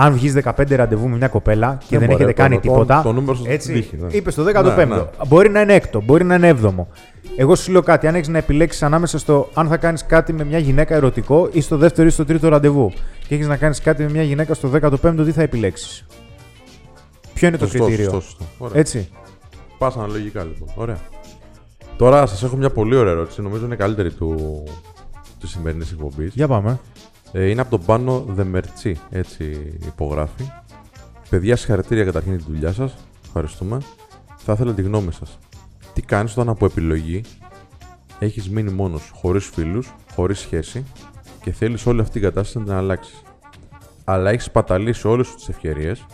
Αν 0.01 0.13
βγεις 0.13 0.33
15 0.45 0.77
ραντεβού 0.77 1.09
με 1.09 1.17
μια 1.17 1.29
κοπέλα 1.29 1.77
και 1.79 1.85
Δεν 1.89 1.99
δεν 1.99 2.09
μπορεί, 2.09 2.13
έχετε 2.23 2.37
το- 2.37 2.43
κάνει 2.43 2.55
το- 2.55 2.61
τίποτα. 2.61 3.03
το 3.03 3.13
νούμερο 3.13 3.35
σου 3.37 3.45
έτσι, 3.47 3.73
τύχει, 3.73 3.97
ναι. 3.97 4.07
Είπες 4.11 4.33
στο 4.33 4.43
15ο. 4.45 4.77
Ναι, 4.77 4.85
ναι. 4.85 5.03
Μπορεί 5.27 5.49
να 5.51 5.61
είναι 5.61 5.75
έκτο, 5.75 6.01
μπορεί 6.01 6.25
να 6.25 6.35
είναι 6.35 6.49
έβδομο. 6.49 6.89
Εγώ 7.37 7.55
σου 7.55 7.73
λέω 7.73 7.83
κάτι. 7.83 8.07
Αν 8.07 8.15
έχεις 8.15 8.29
να 8.29 8.39
επιλέξεις 8.39 8.83
ανάμεσα 8.83 9.19
στο 9.19 9.49
αν 9.55 9.69
θα 9.69 9.77
κάνεις 9.77 10.07
κάτι 10.07 10.33
με 10.33 10.45
μια 10.45 10.59
γυναίκα 10.59 10.95
ερωτικό 10.95 11.49
ή 11.53 11.61
στο 11.61 11.77
δεύτερο 11.77 12.09
ή 12.09 12.11
στο 12.11 12.25
τρίτο 12.25 12.49
ραντεβού 12.49 12.93
και 13.29 13.35
έχεις 13.35 13.47
να 13.47 13.57
κάνεις 13.57 13.81
κάτι 13.81 14.03
με 14.03 14.11
μια 14.11 14.23
γυναίκα 14.23 14.55
στο 14.55 14.69
15ο, 14.69 15.25
τι 15.25 15.33
θα 15.33 15.43
επιλέξεις; 15.43 16.07
Ποιο 17.35 17.49
είναι 17.49 17.57
το 17.57 17.67
Σωστό, 17.67 17.85
κριτήριο; 17.85 18.11
σωστό, 18.11 18.21
σωστό. 18.27 18.45
Ωραία. 18.59 18.79
Έτσι. 18.81 19.09
Πας 19.79 19.97
αναλογικά 19.97 20.43
λοιπόν. 20.45 20.69
Ωραία. 20.75 20.99
Τώρα 21.97 22.27
σας 22.27 22.43
έχω 22.43 22.57
μια 22.57 22.71
πολύ 22.71 22.97
ωραία 22.97 23.13
ερώτηση. 23.13 23.43
Νομίζω 23.43 23.65
είναι 23.65 23.75
η 23.75 23.77
καλύτερη 23.77 24.11
του 24.13 24.63
της 25.41 25.51
σημερινής 25.51 25.91
εκπομπής. 25.93 26.33
Για 26.35 26.49
πάμε. 26.49 26.79
Ε, 27.33 27.49
είναι 27.49 27.61
από 27.61 27.71
τον 27.71 27.85
πάνω 27.85 28.25
Δεμερτσί. 28.29 29.01
Έτσι 29.11 29.77
υπογράφει. 29.87 30.51
Παιδιά, 31.31 31.57
συγχαρητήρια 31.57 32.05
καταρχήν 32.05 32.33
για 32.35 32.45
τη 32.45 32.51
δουλειά 32.51 32.73
σας. 32.73 32.97
Ευχαριστούμε. 33.27 33.79
Θα 34.37 34.53
ήθελα 34.53 34.75
τη 34.75 34.83
γνώμη 34.83 35.13
σας. 35.13 35.39
Τι 35.93 36.03
κάνεις 36.03 36.33
όταν 36.33 36.49
από 36.49 36.65
επιλογή 36.65 37.23
έχεις 38.19 38.51
μείνει 38.51 38.71
μόνος, 38.71 39.11
χωρίς 39.15 39.47
φίλους, 39.47 39.95
χωρίς 40.15 40.39
σχέση 40.39 40.85
και 41.43 41.53
θέλεις 41.53 41.87
όλη 41.87 42.01
αυτή 42.01 42.13
την 42.13 42.23
κατάσταση 42.23 42.59
να 42.59 42.65
την 42.65 42.73
αλλάξεις. 42.73 43.23
Αλλά 44.05 44.31
έχεις 44.31 44.51
παταλήσει 44.51 45.09
όλες 45.09 45.27
σου 45.27 45.35
τις 45.35 45.49
ευκαιρίες 45.49 46.07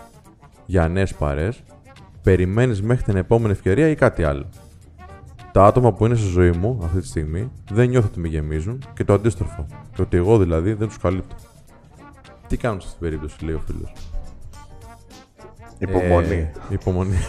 για 0.67 0.89
νέες 0.89 1.15
παρέ, 1.15 1.49
περιμένεις 2.23 2.83
μέχρι 2.83 3.05
την 3.05 3.17
επόμενη 3.17 3.53
ευκαιρία 3.53 3.89
ή 3.89 3.95
κάτι 3.95 4.25
άλλο. 4.25 4.49
Τα 5.55 5.65
άτομα 5.65 5.93
που 5.93 6.07
είναι 6.07 6.15
στη 6.15 6.27
ζωή 6.27 6.51
μου 6.51 6.81
αυτή 6.85 7.01
τη 7.01 7.07
στιγμή 7.07 7.51
δεν 7.71 7.89
νιώθω 7.89 8.07
ότι 8.11 8.21
με 8.21 8.29
γεμίζουν 8.29 8.85
και 8.95 9.05
το 9.05 9.13
αντίστροφο. 9.13 9.67
Και 9.95 10.03
ότι 10.03 10.17
εγώ 10.17 10.39
δηλαδή 10.39 10.73
δεν 10.73 10.89
τους 10.89 10.99
καλύπτω. 10.99 11.35
Τι 12.47 12.57
κάνω 12.57 12.81
σε 12.81 12.87
αυτή 12.87 12.99
την 12.99 13.09
περίπτωση, 13.09 13.45
λέει 13.45 13.55
ο 13.55 13.61
φίλος. 13.67 13.93
Υπομονή. 15.79 16.35
Ε, 16.35 16.53
υπομονή. 16.69 17.17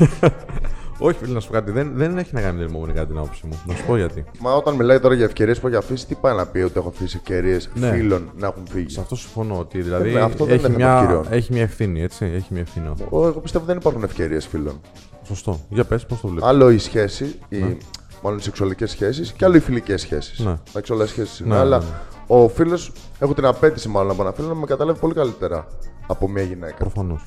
Όχι, 1.00 1.18
φίλε, 1.18 1.34
να 1.34 1.40
σου 1.40 1.48
πω 1.48 1.54
κάτι. 1.54 1.72
Δεν, 1.72 1.92
δεν 1.96 2.18
έχει 2.18 2.34
να 2.34 2.42
κάνει 2.42 2.54
με 2.58 2.60
την 2.64 2.70
υπομονή 2.70 2.94
κατά 2.94 3.08
την 3.08 3.18
άποψή 3.18 3.48
μου. 3.48 3.62
Να 3.68 3.76
σου 3.76 3.86
πω 3.86 3.98
γιατί. 3.98 4.26
Μα 4.40 4.54
όταν 4.54 4.76
μιλάει 4.76 5.00
τώρα 5.00 5.16
για 5.16 5.26
ευκαιρίες 5.26 5.60
που 5.60 5.68
έχει 5.68 5.76
αφήσει, 5.76 6.08
τι 6.08 6.16
πάει 6.16 6.36
να 6.36 6.46
πει 6.46 6.60
ότι 6.60 6.74
έχω 6.78 6.88
αφήσει 6.88 7.16
ευκαιρίες 7.18 7.70
Ναι. 7.74 7.92
φίλων 7.92 8.32
να 8.38 8.48
έχουν 8.48 8.64
φύγει; 8.70 8.90
Σε 8.90 9.00
αυτό 9.00 9.16
συμφωνώ 9.16 9.60
ότι 9.60 9.82
δηλαδή 9.82 10.16
Ε, 10.16 10.20
αυτό 10.20 10.46
δεν 10.46 10.54
έχει, 10.56 10.66
είναι 10.66 10.74
θέμα 10.76 10.92
μια, 10.92 11.00
ευκαιριών. 11.02 11.26
έχει 11.30 11.54
μια 11.54 11.62
ευθύνη, 11.62 12.02
έτσι. 12.02 12.26
Έχει 12.26 12.48
μια 12.50 12.62
ευθύνη. 12.62 12.86
Εγώ 13.12 13.28
εγώ 13.28 13.40
πιστεύω 13.40 13.66
δεν 13.66 13.78
υπάρχουν 13.78 14.04
ευκαιρίες 14.04 14.48
φίλων. 14.48 14.82
Σωστό. 15.24 15.60
Για 15.70 15.84
πες, 15.84 16.06
πώς 16.06 16.22
το 16.22 16.28
βλέπεις. 16.28 16.48
Άλλο 16.48 16.72
η 16.72 16.78
σχέση, 16.78 17.40
οι, 17.50 17.78
μάλλον 18.26 18.40
οι 18.40 18.42
σεξουαλικές 18.42 18.92
σχέσεις 18.92 19.32
και 19.32 19.46
άλλο 19.46 19.56
οι 19.56 19.60
φιλικές 19.60 20.02
σχέσεις. 20.02 20.40
Ναι. 20.40 20.60
Εντάξει, 20.70 20.94
όλα 20.94 21.06
σχέσεις 21.06 21.40
είναι. 21.40 21.54
Ναι, 21.54 21.60
αλλά 21.60 21.80
ναι, 21.80 21.86
ο 22.28 22.48
φίλος, 22.48 22.92
έχω 23.20 23.34
την 23.34 23.46
απέτηση 23.46 23.88
μάλλον 23.88 24.12
από 24.12 24.22
ένα 24.22 24.32
φίλο 24.32 24.48
να 24.48 24.54
με 24.54 24.66
καταλάβει 24.66 25.00
πολύ 25.00 25.14
καλύτερα 25.14 25.68
από 26.08 26.30
μια 26.30 26.44
γυναίκα. 26.44 26.76
Προφανώς. 26.76 27.26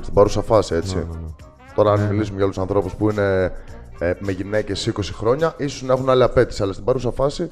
Στην 0.00 0.14
παρούσα 0.14 0.42
φάση, 0.42 0.74
έτσι. 0.74 0.94
Ναι, 0.94 1.00
ναι, 1.00 1.18
ναι. 1.18 1.28
Τώρα, 1.74 1.92
αν 1.92 2.06
μιλήσουμε 2.06 2.36
για 2.36 2.44
άλλου 2.46 2.60
ανθρώπους 2.60 2.94
που 2.94 3.10
είναι 3.10 3.52
ε, 3.98 4.12
με 4.18 4.32
γυναίκες 4.32 4.92
20 4.96 5.00
χρόνια, 5.12 5.54
ίσως 5.56 5.82
να 5.82 5.92
έχουν 5.92 6.10
άλλη 6.10 6.22
απέτηση. 6.22 6.62
Αλλά 6.62 6.72
στην 6.72 6.84
παρούσα 6.84 7.10
φάση 7.10 7.50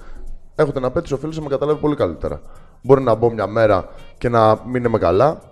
έχω 0.55 0.73
την 0.73 0.85
απέτηση 0.85 1.15
ο 1.15 1.17
φίλος 1.17 1.37
να 1.37 1.43
με 1.43 1.49
καταλάβει 1.49 1.81
πολύ 1.81 1.97
καλύτερα. 1.97 2.43
Μπορεί 2.83 3.03
να 3.03 3.15
μπω 3.15 3.31
μια 3.31 3.47
μέρα 3.47 3.89
και 4.19 4.29
να 4.29 4.61
μην 4.67 4.85
είμαι 4.85 4.99
καλά. 4.99 5.43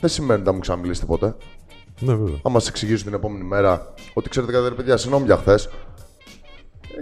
Δεν 0.00 0.10
σημαίνει 0.10 0.40
ότι 0.40 0.48
θα 0.48 0.52
μου 0.52 0.60
ξαναμιλήσετε 0.60 1.06
ποτέ. 1.06 1.34
Ναι, 2.00 2.14
βέβαια. 2.14 2.38
Θα 2.42 2.50
μα 2.50 2.60
εξηγήσουν 2.68 3.04
την 3.04 3.14
επόμενη 3.14 3.44
μέρα 3.44 3.94
ότι 4.14 4.28
ξέρετε 4.28 4.52
κάτι, 4.52 4.68
ρε 4.68 4.74
παιδιά, 4.74 4.96
συγγνώμη 4.96 5.24
για 5.24 5.36
χθες. 5.36 5.68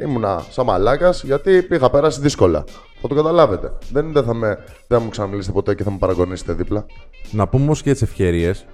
Ήμουνα 0.03 0.45
σαν 0.51 0.65
μαλάκας 0.65 1.23
γιατί 1.25 1.67
είχα 1.71 1.91
περάσει 1.91 2.21
δύσκολα. 2.21 2.65
Θα 3.01 3.09
το 3.09 3.15
καταλάβετε. 3.15 3.73
Δεν, 3.93 4.13
δεν, 4.13 4.25
θα, 4.25 4.35
με, 4.35 4.47
δεν 4.87 4.99
θα 4.99 5.01
μου 5.01 5.09
ξαναμιλήσετε 5.11 5.53
ποτέ 5.53 5.75
και 5.75 5.83
θα 5.83 5.91
με 5.91 5.97
παραγωνίσετε 5.99 6.53
δίπλα. 6.53 6.87
Να 7.31 7.49
πούμε 7.49 7.63
όμως 7.63 7.79
και 7.83 7.91
για 7.91 7.93
τις 7.93 8.03
ευκαιρίες 8.03 8.67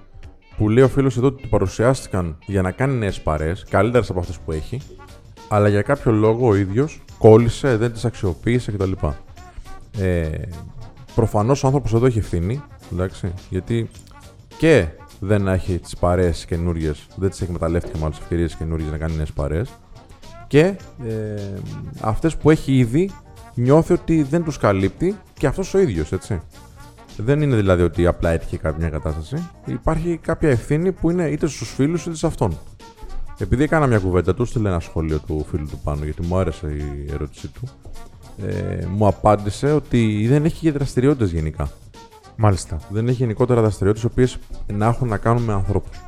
που 0.57 0.69
λέει 0.69 0.83
ο 0.83 0.87
φίλος 0.87 1.17
εδώ 1.17 1.27
ότι 1.27 1.41
του 1.41 1.49
παρουσιάστηκαν 1.49 2.37
για 2.45 2.61
να 2.61 2.71
κάνει 2.71 2.97
νέες 2.97 3.21
παρέ, 3.21 3.53
καλύτερες 3.69 4.09
από 4.09 4.19
αυτές 4.19 4.39
που 4.45 4.51
έχει, 4.51 4.81
αλλά 5.47 5.67
για 5.67 5.81
κάποιο 5.81 6.11
λόγο 6.11 6.47
ο 6.47 6.55
ίδιος 6.55 7.01
κόλλησε, 7.17 7.77
δεν 7.77 7.93
τις 7.93 8.05
αξιοποίησε 8.05 8.71
κτλ. 8.71 8.91
Ε, 9.97 10.29
Προφανώς 11.15 11.63
ο 11.63 11.67
άνθρωπος 11.67 11.93
εδώ 11.93 12.05
έχει 12.05 12.17
ευθύνη, 12.17 12.61
εντάξει, 12.91 13.33
γιατί 13.49 13.89
και 14.57 14.87
δεν 15.19 15.47
έχει 15.47 15.79
τις 15.79 15.97
παρέες 15.97 16.45
καινούριε, 16.45 16.91
δεν 17.15 17.29
τις 17.29 17.41
έχει 17.41 17.51
εκμεταλλεύτηκε 17.51 17.97
με 17.97 18.05
άλλε 18.05 18.15
ευκαιρίες 18.21 18.55
καινούριε 18.55 18.89
να 18.89 18.97
κάνει 18.97 19.15
νέες 19.15 19.31
παρέες. 19.31 19.69
Και 20.53 20.75
ε, 21.05 21.59
αυτές 22.01 22.35
που 22.37 22.49
έχει 22.49 22.77
ήδη 22.77 23.09
νιώθει 23.55 23.93
ότι 23.93 24.23
δεν 24.23 24.43
τους 24.43 24.57
καλύπτει 24.57 25.17
και 25.33 25.47
αυτός 25.47 25.73
ο 25.73 25.79
ίδιος, 25.79 26.11
έτσι. 26.11 26.41
Δεν 27.17 27.41
είναι 27.41 27.55
δηλαδή 27.55 27.83
ότι 27.83 28.05
απλά 28.05 28.29
έτυχε 28.29 28.57
κάποια 28.57 28.89
κατάσταση. 28.89 29.49
Υπάρχει 29.65 30.17
κάποια 30.17 30.49
ευθύνη 30.49 30.91
που 30.91 31.09
είναι 31.09 31.29
είτε 31.29 31.47
στους 31.47 31.73
φίλους 31.73 32.05
είτε 32.05 32.15
σε 32.15 32.27
αυτόν. 32.27 32.57
Επειδή 33.37 33.63
έκανα 33.63 33.87
μια 33.87 33.99
κουβέντα, 33.99 34.33
του 34.33 34.45
στείλε 34.45 34.69
ένα 34.69 34.79
σχόλιο 34.79 35.19
του 35.19 35.45
φίλου 35.49 35.67
του 35.67 35.79
πάνω, 35.83 36.03
γιατί 36.03 36.21
μου 36.21 36.37
άρεσε 36.37 36.67
η 36.67 37.11
ερώτησή 37.13 37.47
του. 37.47 37.67
Ε, 38.47 38.85
μου 38.85 39.07
απάντησε 39.07 39.71
ότι 39.71 40.27
δεν 40.27 40.45
έχει 40.45 40.59
και 40.59 40.71
δραστηριότητες 40.71 41.31
γενικά. 41.31 41.69
Μάλιστα. 42.35 42.79
Δεν 42.89 43.07
έχει 43.07 43.17
γενικότερα 43.17 43.61
δραστηριότητες 43.61 44.09
οι 44.09 44.11
οποίες 44.11 44.37
να 44.73 44.85
έχουν 44.85 45.07
να 45.07 45.17
κάνουν 45.17 45.43
με 45.43 45.53
ανθρώπους. 45.53 46.01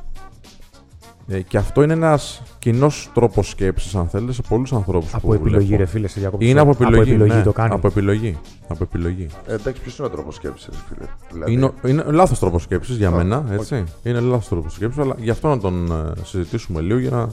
Ε, 1.28 1.40
και 1.40 1.56
αυτό 1.58 1.82
είναι 1.82 1.92
ένας 1.92 2.42
κοινός 2.58 3.10
τρόπος 3.14 3.48
σκέψης, 3.48 3.94
αν 3.94 4.08
θέλετε, 4.08 4.32
σε 4.32 4.42
πολλούς 4.48 4.72
ανθρώπους. 4.72 5.14
Από 5.14 5.34
επιλογή, 5.34 5.76
ρε 5.76 5.86
φίλε, 5.86 6.08
σε 6.08 6.20
διακόπτω. 6.20 6.46
Είναι 6.46 6.60
από 6.60 6.70
επιλογή. 6.70 7.16
ναι, 7.16 7.42
το 7.42 7.52
κάνει. 7.52 7.74
Από 7.74 7.86
επιλογή. 7.86 8.38
Από 8.68 8.82
επιλογή. 8.82 9.26
Ε, 9.46 9.54
εντάξει, 9.54 9.82
ποιος 9.82 9.98
είναι 9.98 10.06
ο 10.06 10.10
τρόπος 10.10 10.34
σκέψης, 10.34 10.68
φίλε. 10.88 11.08
Δηλαδή, 11.32 11.52
Είναι, 11.52 11.70
είναι 11.86 12.04
λάθος 12.06 12.38
τρόπος 12.38 12.62
σκέψης 12.62 12.96
για 12.96 13.08
Α, 13.08 13.10
μένα, 13.10 13.44
έτσι. 13.50 13.84
Είναι 14.02 14.20
λάθος 14.20 14.48
τρόπος 14.48 14.72
σκέψης, 14.72 15.02
αλλά 15.02 15.14
γι' 15.18 15.30
αυτό 15.30 15.48
να 15.48 15.58
τον 15.58 15.90
ε, 15.90 16.24
συζητήσουμε 16.24 16.80
λίγο 16.80 16.98
για 16.98 17.10
να 17.10 17.30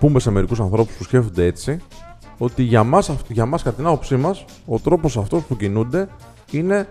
πούμε 0.00 0.20
σε 0.20 0.30
μερικούς 0.30 0.60
ανθρώπους 0.60 0.94
που 0.94 1.02
σκέφτονται 1.04 1.44
έτσι 1.44 1.80
ότι 2.38 2.62
για 2.62 2.84
μας, 2.84 3.12
για 3.28 3.46
μας 3.46 3.62
κατά 3.62 3.76
την 3.76 3.86
άποψή 3.86 4.16
μας, 4.16 4.44
ο 4.66 4.78
τρόπος 4.78 5.16
αυτός 5.16 5.42
που 5.42 5.56
κινούνται 5.56 6.08
είναι 6.50 6.88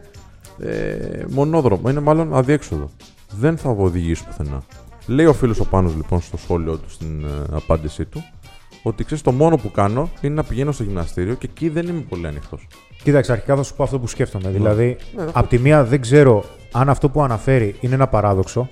ε, 0.59 1.23
μονόδρομο, 1.29 1.89
είναι 1.89 1.99
μάλλον 1.99 2.35
αδιέξοδο. 2.35 2.89
Δεν 3.37 3.57
θα 3.57 3.69
οδηγήσει 3.69 4.25
πουθενά. 4.25 4.63
Λέει 5.09 5.25
ο 5.25 5.33
φίλος 5.33 5.59
ο 5.59 5.65
Πάνος 5.65 5.95
λοιπόν 5.95 6.21
στο 6.21 6.37
σχόλιο 6.37 6.77
του, 6.77 6.89
στην 6.89 7.23
ε, 7.23 7.55
απάντησή 7.55 8.05
του, 8.05 8.23
ότι 8.83 9.03
ξέρεις, 9.03 9.23
το 9.23 9.31
μόνο 9.31 9.55
που 9.57 9.71
κάνω 9.71 10.09
είναι 10.21 10.33
να 10.33 10.43
πηγαίνω 10.43 10.71
στο 10.71 10.83
γυμναστήριο 10.83 11.33
και 11.33 11.47
εκεί 11.51 11.69
δεν 11.69 11.87
είμαι 11.87 12.01
πολύ 12.09 12.27
ανοιχτός. 12.27 12.67
Κοίταξε, 13.03 13.31
αρχικά 13.31 13.55
θα 13.55 13.63
σου 13.63 13.75
πω 13.75 13.83
αυτό 13.83 13.99
που 13.99 14.07
σκέφτομαι. 14.07 14.49
Δηλαδή, 14.49 14.97
Ναι, 15.15 15.23
απ' 15.33 15.47
τη 15.47 15.57
μία 15.59 15.83
δεν 15.83 16.01
ξέρω 16.01 16.43
αν 16.71 16.89
αυτό 16.89 17.09
που 17.09 17.21
αναφέρει 17.23 17.75
είναι 17.79 17.93
ένα 17.95 18.07
παράδοξο. 18.07 18.67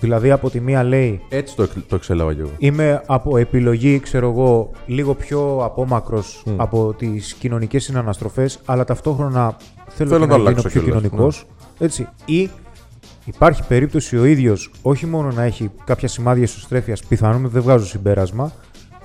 Δηλαδή, 0.00 0.30
από 0.30 0.50
τη 0.50 0.60
μία 0.60 0.82
λέει 0.82 1.20
Έτσι 1.28 1.56
το, 1.56 1.62
εξ- 1.62 1.86
το 1.88 1.94
εξέλαβα 1.94 2.34
κι 2.34 2.40
εγώ. 2.40 2.50
Είμαι 2.58 3.02
από 3.06 3.36
επιλογή, 3.36 3.98
ξέρω 4.00 4.30
εγώ, 4.30 4.70
λίγο 4.86 5.14
πιο 5.14 5.58
απόμακρος 5.62 6.42
από 6.56 6.94
τις 6.98 7.34
κοινωνικές 7.34 7.84
συναναστροφές, 7.84 8.60
αλλά 8.64 8.84
ταυτόχρονα 8.84 9.56
θέλω, 9.88 10.10
Θέλω 10.10 10.26
και 10.26 10.26
να 10.26 10.26
να, 10.26 10.26
το 10.26 10.36
γίνω 10.36 10.48
αλλάξω 10.48 10.68
πιο 10.68 10.80
κιόλας, 10.82 11.02
κοινωνικός. 11.02 11.46
Έτσι. 11.78 12.08
Ή 12.24 12.50
υπάρχει 13.34 13.66
περίπτωση 13.66 14.18
ο 14.18 14.24
ίδιος 14.24 14.70
όχι 14.82 15.06
μόνο 15.06 15.30
να 15.32 15.42
έχει 15.42 15.70
κάποια 15.84 16.08
σημάδια 16.08 16.42
ισοστρέφειας, 16.42 17.04
πιθανόν 17.04 17.48
δεν 17.48 17.62
βγάζω 17.62 17.86
συμπέρασμα, 17.86 18.52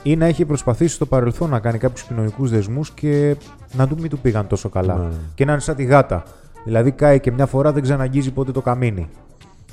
ή 0.04 0.16
να 0.16 0.26
έχει 0.26 0.46
προσπαθήσει 0.46 0.96
στο 0.96 1.06
παρελθόν 1.06 1.50
να 1.50 1.60
κάνει 1.60 1.78
κάποιους 1.78 2.04
κοινωνικούς 2.04 2.50
δεσμούς 2.50 2.92
και 2.92 3.36
να 3.74 3.88
του 3.88 3.98
μην 4.00 4.10
του 4.10 4.20
πήγαν 4.20 4.48
τόσο 4.48 4.70
καλά. 4.70 4.96
Ναι. 4.96 5.08
Και 5.36 5.46
να 5.46 5.52
είναι 5.52 5.62
σαν 5.62 5.76
τη 5.76 5.84
γάτα. 5.84 6.24
Δηλαδή 6.64 6.92
κάει 6.92 7.20
και 7.20 7.32
μια 7.32 7.46
φορά 7.46 7.72
δεν 7.72 7.84
ξαναγγίζει 7.84 8.32
ποτέ 8.32 8.52
το 8.52 8.62
καμίνι 8.62 9.10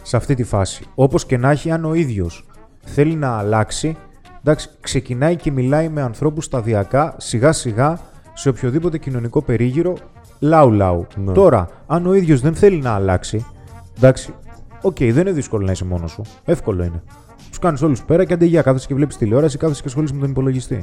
σε 0.02 0.16
αυτή 0.16 0.34
τη 0.34 0.44
φάση. 0.44 0.84
Όπως 0.94 1.26
και 1.26 1.36
να 1.36 1.50
έχει, 1.50 1.70
αν 1.70 1.84
ο 1.84 1.94
ίδιος 1.94 2.46
θέλει 2.84 3.14
να 3.14 3.38
αλλάξει, 3.38 3.96
εντάξει, 4.40 4.68
ξεκινάει 4.80 5.36
και 5.36 5.50
μιλάει 5.50 5.88
με 5.88 6.02
ανθρώπους 6.02 6.44
σταδιακά, 6.44 7.14
σιγά 7.18 7.52
σιγά, 7.52 7.98
σε 8.34 8.48
οποιοδήποτε 8.48 8.98
κοινωνικό 8.98 9.42
περίγυρο, 9.42 9.96
λάου-λάου. 10.38 11.06
Ναι. 11.16 11.32
Τώρα, 11.32 11.68
αν 11.86 12.06
ο 12.06 12.14
ίδιος 12.14 12.40
δεν 12.40 12.54
θέλει 12.54 12.80
να 12.80 12.90
αλλάξει, 12.90 13.46
εντάξει, 13.96 14.34
οκ, 14.82 14.96
δεν 14.98 15.10
είναι 15.10 15.32
δύσκολο 15.32 15.66
να 15.66 15.72
είσαι 15.72 15.84
μόνος 15.84 16.10
σου. 16.10 16.22
Εύκολο 16.44 16.84
είναι. 16.84 17.02
Τους 17.48 17.58
κάνεις 17.58 17.82
όλους 17.82 18.02
πέρα 18.02 18.24
και 18.24 18.32
άντε 18.32 18.46
γεια, 18.46 18.62
κάθεσαι 18.62 18.86
και 18.86 18.94
βλέπεις 18.94 19.16
τηλεόραση, 19.16 19.58
κάθεσαι 19.58 19.82
και 19.82 19.88
ασχολείσαι 19.88 20.14
με 20.14 20.20
τον 20.20 20.30
υπολογιστή. 20.30 20.82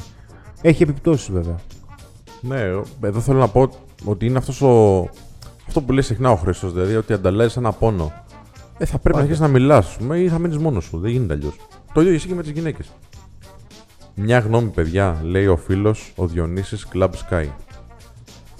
Έχει 0.62 0.84
επιπτώσεις 0.84 1.32
βέβαια. 1.32 1.56
Ναι, 2.42 2.60
εδώ 3.02 3.20
θέλω 3.20 3.40
να 3.40 3.48
πω 3.48 3.70
ότι 4.04 4.26
είναι 4.26 4.38
αυτός 4.38 4.62
ο... 4.62 5.00
αυτό 5.68 5.82
που 5.82 5.92
λέει 5.92 6.02
συχνά 6.02 6.32
ο 6.32 6.36
Χρήστος, 6.36 6.74
δηλαδή 6.74 6.96
ότι 6.96 7.14
ανταλλάσσει 7.14 7.60
ένα 7.60 7.72
πόνο. 7.72 8.12
Ε, 8.78 8.86
θα 8.86 8.98
πρέπει 8.98 9.16
να 9.16 9.22
αρχίσεις 9.22 9.42
να 9.42 9.48
μιλάς, 9.48 9.98
ή 10.14 10.30
θα 10.30 10.40
μείνεις 10.40 10.58
μόνος 10.58 10.84
σου. 10.84 11.00
Δεν 11.00 11.12
γίνεται 11.12 11.34
αλλιώς. 11.34 11.56
Το 11.94 12.02
ίδιο 12.02 12.14
ισχύει 12.14 12.28
και 12.28 12.36
με 12.36 12.42
τις 12.42 12.52
γυναίκες. 12.52 12.92
Μια 14.16 14.40
γνώμη, 14.40 14.70
παιδιά, 14.70 15.22
λέει 15.24 15.48
ο 15.48 15.58
φίλος 15.58 16.14
ο 16.16 16.28
Διονύσης 16.28 16.88
Club 16.94 17.10
Sky. 17.10 17.46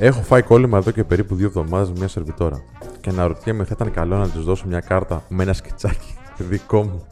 Έχω 0.02 0.22
φάει 0.22 0.42
κόλλημα 0.42 0.78
εδώ 0.78 0.92
και 0.92 1.04
περίπου 1.04 1.36
δύο 1.36 1.48
εβδομάδες 1.48 1.90
με 1.90 1.96
μια 1.98 2.08
σερβιτόρα. 2.08 2.62
Και 3.02 3.10
αναρωτιέμαι, 3.10 3.64
θα 3.64 3.72
ήταν 3.76 3.92
καλό 3.92 4.18
να 4.18 4.28
της 4.30 4.42
δώσω 4.44 4.68
μια 4.68 4.80
κάρτα 4.80 5.24
με 5.30 5.44
ένα 5.44 5.54
σκιτσάκι 5.54 6.18
δικό 6.50 6.84
μου. 6.84 7.08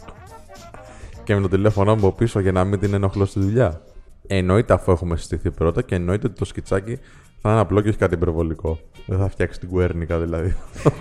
και 1.23 1.35
με 1.35 1.41
το 1.41 1.47
τηλέφωνο 1.47 1.95
μου 1.95 2.07
από 2.07 2.15
πίσω 2.15 2.39
για 2.39 2.51
να 2.51 2.63
μην 2.63 2.79
την 2.79 2.93
ενοχλώ 2.93 3.25
στη 3.25 3.39
δουλειά. 3.39 3.81
Εννοείται 4.27 4.73
αφού 4.73 4.91
έχουμε 4.91 5.17
συστηθεί 5.17 5.51
πρώτα 5.51 5.81
και 5.81 5.95
εννοείται 5.95 6.27
ότι 6.27 6.35
το 6.35 6.45
σκιτσάκι 6.45 6.99
θα 7.41 7.51
είναι 7.51 7.59
απλό 7.59 7.81
και 7.81 7.89
όχι 7.89 7.97
κάτι 7.97 8.13
υπερβολικό. 8.13 8.79
Δεν 9.05 9.17
θα 9.19 9.29
φτιάξει 9.29 9.59
την 9.59 9.69
κουέρνικα 9.69 10.17
δηλαδή. 10.19 10.55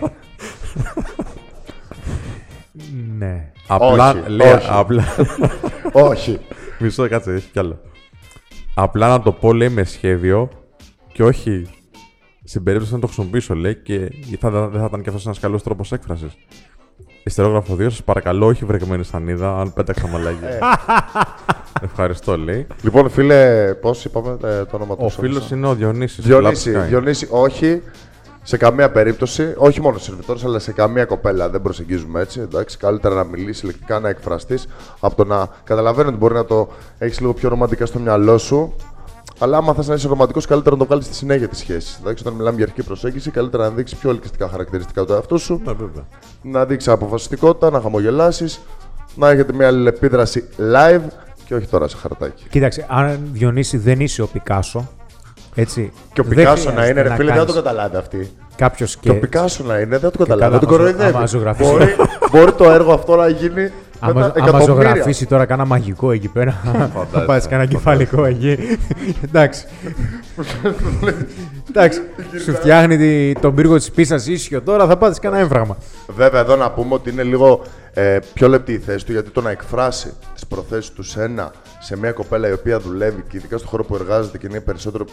Ναι. 3.19 3.52
απλά 3.66 4.11
Όχι, 4.11 4.31
λέει. 4.31 4.52
όχι. 4.52 4.69
Απλά, 4.71 5.05
Όχι. 6.11 6.38
μισό, 6.78 7.09
κάτσε, 7.09 7.33
έχει 7.33 7.50
κι 7.50 7.59
άλλο. 7.59 7.81
Απλά 8.75 9.09
να 9.09 9.23
το 9.23 9.33
πω 9.33 9.52
λέει 9.52 9.69
με 9.69 9.85
σχέδιο 9.85 10.49
και 11.12 11.25
όχι 11.25 11.66
στην 12.47 12.62
περίπτωση 12.62 12.93
να 12.93 12.99
το 12.99 13.07
χρησιμοποιήσω 13.07 13.55
λέει 13.55 13.75
και 13.75 14.11
θα, 14.41 14.50
δεν 14.50 14.81
θα 14.81 14.87
ήταν 14.87 15.03
και 15.03 15.09
αυτός 15.09 15.25
ένας 15.25 15.38
καλός 15.38 15.62
τρόπος 15.62 15.93
έκφρασης. 15.93 16.37
Ιστερόγραφο 17.23 17.75
2, 17.75 17.81
σας 17.81 18.03
παρακαλώ, 18.03 18.47
όχι 18.47 18.65
βρεγμένη 18.65 19.05
σανίδα, 19.05 19.61
αν 19.61 19.73
πέταξα 19.73 20.09
μαλάκια. 20.09 20.49
Ευχαριστώ, 21.88 22.38
λέει. 22.38 22.67
Λοιπόν, 22.83 23.11
φίλε, 23.11 23.75
πώς 23.75 24.05
είπαμε 24.05 24.31
ε, 24.31 24.65
το 24.65 24.76
όνομα 24.76 24.97
του. 24.97 25.05
Ο 25.05 25.09
σώμα 25.09 25.29
φίλος 25.29 25.43
σας; 25.43 25.50
είναι 25.50 25.67
ο 25.67 25.75
Διονύσης. 25.75 26.25
Διονύσης, 26.25 26.87
Διονύση, 26.88 27.29
όχι. 27.31 27.83
Σε 28.43 28.57
καμία 28.57 28.91
περίπτωση, 28.91 29.55
όχι 29.57 29.81
μόνο 29.81 29.99
σερβιτόρος, 29.99 30.45
αλλά 30.45 30.59
σε 30.59 30.73
καμία 30.73 31.05
κοπέλα 31.05 31.50
δεν 31.50 31.62
προσεγγίζουμε 31.62 32.21
έτσι. 32.21 32.41
Εντάξει, 32.41 32.76
καλύτερα 32.76 33.15
να 33.15 33.25
μιλήσεις 33.25 33.62
λεκτικά, 33.62 34.00
να 34.00 34.09
εκφραστείς, 34.09 34.67
από 35.00 35.17
το 35.17 35.25
να 35.25 35.49
καταλαβαίνω 35.65 36.09
ότι 36.09 36.19
μπορεί 36.19 36.35
να 36.35 36.45
το 36.45 36.69
έχεις 36.99 37.21
λίγο 37.21 37.35
πιο 37.35 37.49
ρομαντικά 37.49 37.87
στο 37.87 37.99
μυαλό 37.99 38.38
σου. 38.38 38.75
Αλλά 39.38 39.57
άμα 39.57 39.75
θες 39.75 39.87
να 39.88 39.95
είσαι 39.95 40.09
ρομαντικός, 40.09 40.47
καλύτερα 40.47 40.75
να 40.76 40.81
το 40.81 40.87
βγάλεις 40.87 41.05
στη 41.07 41.14
συνέχεια 41.14 41.49
τη 41.49 41.57
σχέση. 41.57 41.97
Εντάξει, 42.00 42.23
όταν 42.26 42.37
μιλάμε 42.38 42.57
για 42.57 42.64
αρχική 42.64 42.87
προσέγγιση, 42.87 43.31
καλύτερα 43.31 43.62
να 43.69 43.71
δείξεις 43.75 43.99
πιο 43.99 44.11
ελκυστικά 44.11 44.49
χαρακτηριστικά 44.49 45.05
του 45.05 45.12
εαυτού 45.12 45.38
σου, 45.38 45.61
Ναι, 45.64 45.73
βέβαια. 45.73 46.05
να 46.43 46.64
δείξεις 46.64 46.93
αποφασιστικότητα, 46.93 47.71
να 47.71 47.81
χαμογελάσεις, 47.81 48.61
να 49.14 49.31
έχετε 49.31 49.52
μια 49.52 49.66
αλληλεπίδραση 49.66 50.49
live 50.59 51.00
και 51.45 51.55
όχι 51.55 51.66
τώρα 51.66 51.88
σε 51.88 51.97
χαρτάκι. 51.97 52.45
Κοίταξε, 52.50 52.87
αν 52.88 53.19
Διονύση 53.33 53.76
δεν 53.76 54.00
είσαι 54.00 54.23
ο 54.23 54.26
Πικάσο, 54.26 54.88
έτσι. 55.55 55.93
Και 56.12 56.21
ο 56.21 56.25
δεν 56.25 56.37
Πικάσο 56.37 56.64
να 56.64 56.71
χρειάζεται 56.71 56.90
είναι, 57.00 57.09
ρε 57.09 57.14
φίλε, 57.14 57.25
δεν 57.25 57.26
θα 57.26 57.35
κάνεις 57.38 57.55
το 57.55 57.62
καταλάβει 57.62 57.97
αυτή. 57.97 58.31
κάποιος 58.57 58.97
Και 58.97 59.11
ο 59.11 59.14
και... 59.14 59.21
Πικάσο 59.21 59.64
να 59.64 59.78
είναι, 59.78 59.99
δεν 59.99 60.11
το 60.11 60.19
καταλάβει. 60.19 60.40
καλά, 60.40 60.59
Δεν 60.59 60.69
το 60.69 60.75
άμα 60.75 60.76
ζω- 60.87 60.93
κοροϊδεύει. 60.97 61.16
άμα 61.16 61.26
ζωγραφίσει- 61.26 61.71
Μπορεί, 61.73 61.95
μπορεί 62.31 62.52
το 62.52 62.71
έργο 62.71 62.93
αυτό 62.93 63.16
να 63.16 63.28
γίνει 63.28 63.71
Άμα, 64.00 64.21
άμα 64.21 64.33
εκατομμύρια. 64.37 64.65
ζωγραφίσει 64.75 65.26
τώρα 65.26 65.45
κάνα 65.47 65.65
μαγικό 65.65 66.11
εκεί 66.11 66.29
πέρα, 66.29 66.61
θα 66.65 66.71
Φαντάζεσαι, 66.95 67.25
πάρεις 67.26 67.47
κάνα 67.47 67.67
κεφαλικό 67.67 68.25
εκεί. 68.25 68.59
Εντάξει. 69.25 69.65
Εντάξει. 71.69 72.00
Σου 72.45 72.53
φτιάχνει 72.55 72.97
τη- 72.97 73.41
τον 73.41 73.55
πύργο 73.55 73.76
της 73.76 73.91
πίσας 73.91 74.26
ίσιο 74.26 74.62
τώρα, 74.62 74.87
θα 74.87 74.97
πάρεις 74.97 75.19
κάνα 75.19 75.38
έμφραγμα. 75.38 75.76
Βέβαια, 76.17 76.41
εδώ 76.41 76.57
να 76.57 76.71
πούμε 76.71 76.95
ότι 76.95 77.11
είναι 77.11 77.23
λίγο 77.23 77.62
ε, 77.93 78.19
πιο 78.35 78.49
λεπτή 78.49 78.73
η 78.73 78.79
θέση 78.79 79.07
του 79.07 79.12
γιατί 79.12 79.31
το 79.31 79.41
να 79.41 79.50
εκφράσει 79.50 80.12
τις 80.35 80.47
προθέσεις 80.47 80.91
του 80.91 81.03
σε, 81.03 81.23
ένα, 81.23 81.50
σε 81.81 81.97
μια 81.99 82.12
κοπέλα 82.12 82.49
η 82.49 82.53
οποία 82.53 82.79
δουλεύει 82.81 83.25
και 83.29 83.37
ειδικά 83.37 83.57
στον 83.57 83.69
χώρο 83.69 83.85
που 83.85 83.95
εργάζεται 83.95 84.38
και 84.38 84.47
είναι 84.50 84.61
περισσότερο 84.61 85.05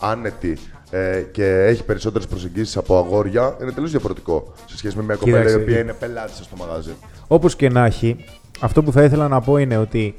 άνετη 0.00 0.58
ε, 0.90 1.20
και 1.30 1.44
έχει 1.44 1.84
περισσότερες 1.84 2.26
προσεγγίσεις 2.26 2.76
από 2.76 2.98
αγόρια 2.98 3.56
είναι 3.62 3.72
τελείως 3.72 3.90
διαφορετικό 3.90 4.52
σε 4.66 4.76
σχέση 4.76 4.96
με 4.96 5.02
μια 5.02 5.14
κοπέλα 5.14 5.36
Κοίταξε, 5.36 5.58
η 5.58 5.62
οποία 5.62 5.76
ε, 5.76 5.80
είναι 5.80 5.92
πελάτη 5.92 6.32
στο 6.32 6.56
μαγαζί. 6.56 6.92
Όπως 7.26 7.56
και 7.56 7.68
να 7.68 7.84
έχει, 7.84 8.24
αυτό 8.60 8.82
που 8.82 8.92
θα 8.92 9.02
ήθελα 9.02 9.28
να 9.28 9.40
πω 9.40 9.56
είναι 9.56 9.76
ότι 9.76 10.14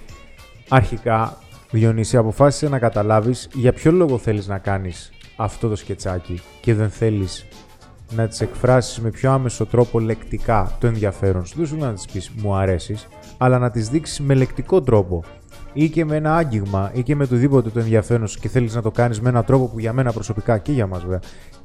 αρχικά, 0.69 1.37
Διονύση, 1.71 2.17
αποφάσισε 2.17 2.69
να 2.69 2.79
καταλάβεις 2.79 3.49
για 3.53 3.73
ποιο 3.73 3.91
λόγο 3.91 4.17
θέλεις 4.17 4.47
να 4.47 4.57
κάνεις 4.57 5.11
αυτό 5.35 5.69
το 5.69 5.75
σκετσάκι 5.75 6.41
και 6.61 6.73
δεν 6.73 6.89
θέλεις 6.89 7.45
να 8.15 8.27
τις 8.27 8.41
εκφράσεις 8.41 8.99
με 8.99 9.09
πιο 9.09 9.31
άμεσο 9.31 9.65
τρόπο 9.65 9.99
λεκτικά 9.99 10.77
το 10.79 10.87
ενδιαφέρον 10.87 11.45
σου. 11.45 11.57
Δεν 11.57 11.67
σου 11.67 11.75
λέω 11.75 11.87
να 11.87 11.93
τις 11.93 12.05
πεις 12.05 12.31
μου 12.35 12.55
αρέσεις, 12.55 13.07
αλλά 13.37 13.59
να 13.59 13.71
τις 13.71 13.89
δείξεις 13.89 14.19
με 14.19 14.33
λεκτικό 14.33 14.81
τρόπο 14.81 15.23
ή 15.73 15.89
και 15.89 16.05
με 16.05 16.15
ένα 16.15 16.35
άγγιγμα 16.35 16.91
ή 16.93 17.03
και 17.03 17.15
με 17.15 17.23
οτιδήποτε 17.23 17.69
το 17.69 17.79
ενδιαφέρον 17.79 18.27
σου 18.27 18.39
και 18.39 18.47
θέλεις 18.49 18.75
να 18.75 18.81
το 18.81 18.91
κάνεις 18.91 19.21
με 19.21 19.29
έναν 19.29 19.45
τρόπο 19.45 19.65
που 19.67 19.79
για 19.79 19.93
μένα 19.93 20.11
προσωπικά 20.11 20.57
και 20.57 20.71
για 20.71 20.87
μας 20.87 21.01
βέβαια 21.01 21.19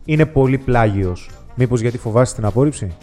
είναι 0.04 0.26
πολύ 0.26 0.58
πλάγιος. 0.58 1.30
Μήπως 1.54 1.80
γιατί 1.80 1.98
φοβάσαι 1.98 2.34
την 2.34 2.44
απόρριψη; 2.44 2.96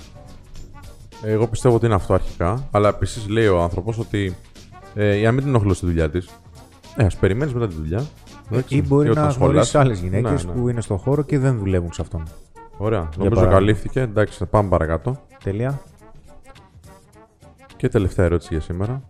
Εγώ 1.23 1.47
πιστεύω 1.47 1.75
ότι 1.75 1.85
είναι 1.85 1.95
αυτό 1.95 2.13
αρχικά. 2.13 2.67
Αλλά 2.71 2.89
επίσης 2.89 3.27
λέει 3.27 3.47
ο 3.47 3.61
άνθρωπος 3.61 3.97
ότι 3.99 4.35
ε, 4.95 5.15
για 5.15 5.25
να 5.27 5.31
μην 5.31 5.41
την 5.43 5.49
ενοχλώ 5.49 5.73
στη 5.73 5.85
δουλειά 5.85 6.09
της, 6.09 6.29
ε, 6.95 7.05
ας 7.05 7.15
περιμένεις 7.15 7.53
μετά 7.53 7.67
τη 7.67 7.73
δουλειά. 7.75 8.05
εντάξει, 8.51 8.75
Ή 8.75 8.83
μπορεί 8.87 9.05
και 9.05 9.11
όταν 9.11 9.23
να 9.23 9.29
σχολάς. 9.31 9.51
γνωρίσει 9.51 9.77
άλλες 9.77 9.99
γυναίκες 9.99 10.45
Ναι, 10.45 10.51
ναι. 10.53 10.59
που 10.59 10.69
είναι 10.69 10.81
στον 10.81 10.97
χώρο 10.97 11.21
και 11.21 11.39
δεν 11.39 11.57
δουλεύουν 11.57 11.93
σε 11.93 12.01
αυτόν. 12.01 12.23
Ωραία. 12.77 12.99
Νομίζω 12.99 13.35
παράδειγμα. 13.35 13.53
καλύφθηκε. 13.59 13.99
Εντάξει, 13.99 14.37
θα 14.37 14.45
πάμε 14.45 14.69
παρακάτω. 14.69 15.21
Τέλεια. 15.43 15.81
Και 17.75 17.89
τελευταία 17.89 18.25
ερώτηση 18.25 18.49
για 18.53 18.61
σήμερα. 18.61 19.01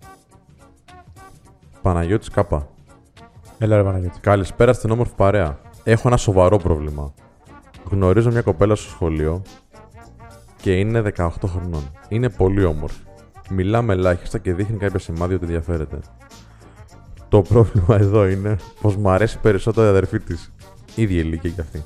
Παναγιώτης 1.84 2.30
Κάπα. 2.30 2.68
Έλα 3.58 3.75
ρε 3.78 3.84
Παναγιώτη. 3.84 4.20
Καλησπέρα 4.20 4.74
στην 4.74 4.92
όμορφη 4.92 5.13
παρέα. 5.16 5.60
Έχω 5.84 6.08
ένα 6.08 6.18
σοβαρό 6.18 6.58
πρόβλημα. 6.58 7.13
Γνωρίζω 7.90 8.32
μια 8.32 8.42
κοπέλα 8.42 8.75
στο 8.75 8.90
σχολείο 8.90 9.42
και 10.62 10.80
είναι 10.80 11.02
18 11.18 11.30
χρονών. 11.46 11.92
Είναι 12.08 12.30
πολύ 12.30 12.63
όμορφη. 12.63 13.00
Μιλάμε 13.50 13.94
ελάχιστα 13.94 14.38
και 14.38 14.54
δείχνει 14.54 14.78
κάποια 14.78 15.00
σημάδια 15.00 15.36
ότι 15.36 15.46
ενδιαφέρεται. 15.46 16.00
Το 17.30 17.42
πρόβλημα 17.42 17.96
εδώ 17.96 18.28
είναι 18.28 18.56
πως 18.82 18.96
μου 18.96 19.10
αρέσει 19.10 19.40
περισσότερο 19.40 19.86
η 19.88 19.90
αδερφή 19.90 20.20
της. 20.20 20.52
ίδια 20.96 21.20
ηλικία 21.20 21.50
κι 21.50 21.62
αυτή. 21.62 21.84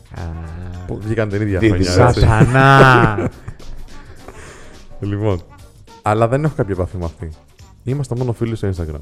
Που 0.88 0.98
Βγήκαν 1.02 1.30
την 1.30 1.42
ίδια 1.42 1.60
Δίδυμα. 1.60 1.86
χρονιά. 1.86 2.08
έτσι. 2.08 2.20
Σατανά! 2.20 3.30
Λοιπόν. 5.00 5.42
Αλλά 6.02 6.28
δεν 6.28 6.44
έχω 6.44 6.54
κάποια 6.56 6.74
επαφή 6.74 6.98
με 6.98 7.06
αυτή. 7.06 7.30
Είμαστε 7.84 8.16
μόνο 8.16 8.34
φίλοι 8.34 8.56
στο 8.56 8.70
Instagram. 8.70 9.00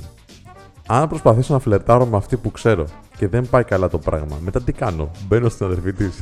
Αν 0.87 1.07
προσπαθήσω 1.07 1.53
να 1.53 1.59
φλερτάρω 1.59 2.05
με 2.05 2.17
αυτή 2.17 2.37
που 2.37 2.51
ξέρω 2.51 2.85
και 3.17 3.27
δεν 3.27 3.49
πάει 3.49 3.63
καλά 3.63 3.89
το 3.89 3.97
πράγμα, 3.97 4.37
μετά 4.41 4.61
τι 4.61 4.71
κάνω; 4.71 5.11
Μπαίνω 5.27 5.49
στην 5.49 5.65
αδερφή 5.65 5.93
της. 5.93 6.19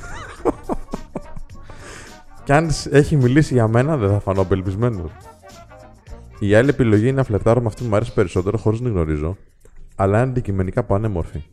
και 2.43 2.53
αν 2.53 2.67
της 2.67 2.85
έχει 2.85 3.15
μιλήσει 3.15 3.53
για 3.53 3.67
μένα, 3.67 3.97
δεν 3.97 4.09
θα 4.09 4.19
φανώ 4.19 4.41
απελπισμένος. 4.41 5.11
Η 6.39 6.55
άλλη 6.55 6.69
επιλογή 6.69 7.07
είναι 7.07 7.17
να 7.17 7.23
φλερτάρω 7.23 7.61
με 7.61 7.67
αυτή 7.67 7.83
που 7.83 7.89
μου 7.89 7.95
αρέσει 7.95 8.13
περισσότερο 8.13 8.57
χωρίς 8.57 8.79
να 8.79 8.85
την 8.85 8.95
γνωρίζω, 8.95 9.37
αλλά 9.95 10.21
είναι 10.21 10.29
αντικειμενικά 10.29 10.83
πανέμορφη. 10.83 11.43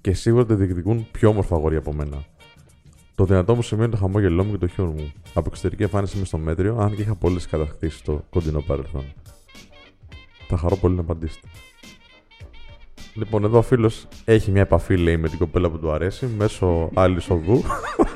Και 0.00 0.12
σίγουρα 0.12 0.46
τη 0.46 0.54
διεκδικούν 0.54 1.06
πιο 1.10 1.28
όμορφα 1.28 1.56
αγόρια 1.56 1.78
από 1.78 1.92
μένα. 1.92 2.24
Το 3.14 3.24
δυνατό 3.24 3.54
μου 3.54 3.62
σημείο 3.62 3.84
είναι 3.84 3.92
το 3.92 3.98
χαμόγελό 3.98 4.44
μου 4.44 4.50
και 4.50 4.58
το 4.58 4.66
χιούμορ 4.66 4.94
μου. 4.94 5.12
Από 5.34 5.48
εξωτερική 5.50 5.82
εμφάνιση 5.82 6.16
είμαι 6.16 6.26
στο 6.26 6.38
μέτριο, 6.38 6.76
αν 6.76 6.94
και 6.96 7.02
είχα 7.02 7.14
πολλές 7.14 7.46
κατακτήσεις 7.46 7.98
στο 7.98 8.24
κοντινό 8.30 8.60
παρελθόν. 8.60 9.04
Θα 10.48 10.56
χαρώ 10.56 10.76
πολύ 10.76 10.94
να 10.94 11.00
απαντήσετε. 11.00 11.48
Λοιπόν, 13.14 13.44
εδώ 13.44 13.58
ο 13.58 13.62
φίλος 13.62 14.08
έχει 14.24 14.50
μια 14.50 14.60
επαφή, 14.60 14.96
λέει, 14.96 15.16
με 15.16 15.28
την 15.28 15.38
κοπέλα 15.38 15.70
που 15.70 15.78
του 15.78 15.92
αρέσει 15.92 16.28
μέσω 16.38 16.90
άλλης 16.94 17.30
οδού. 17.30 17.62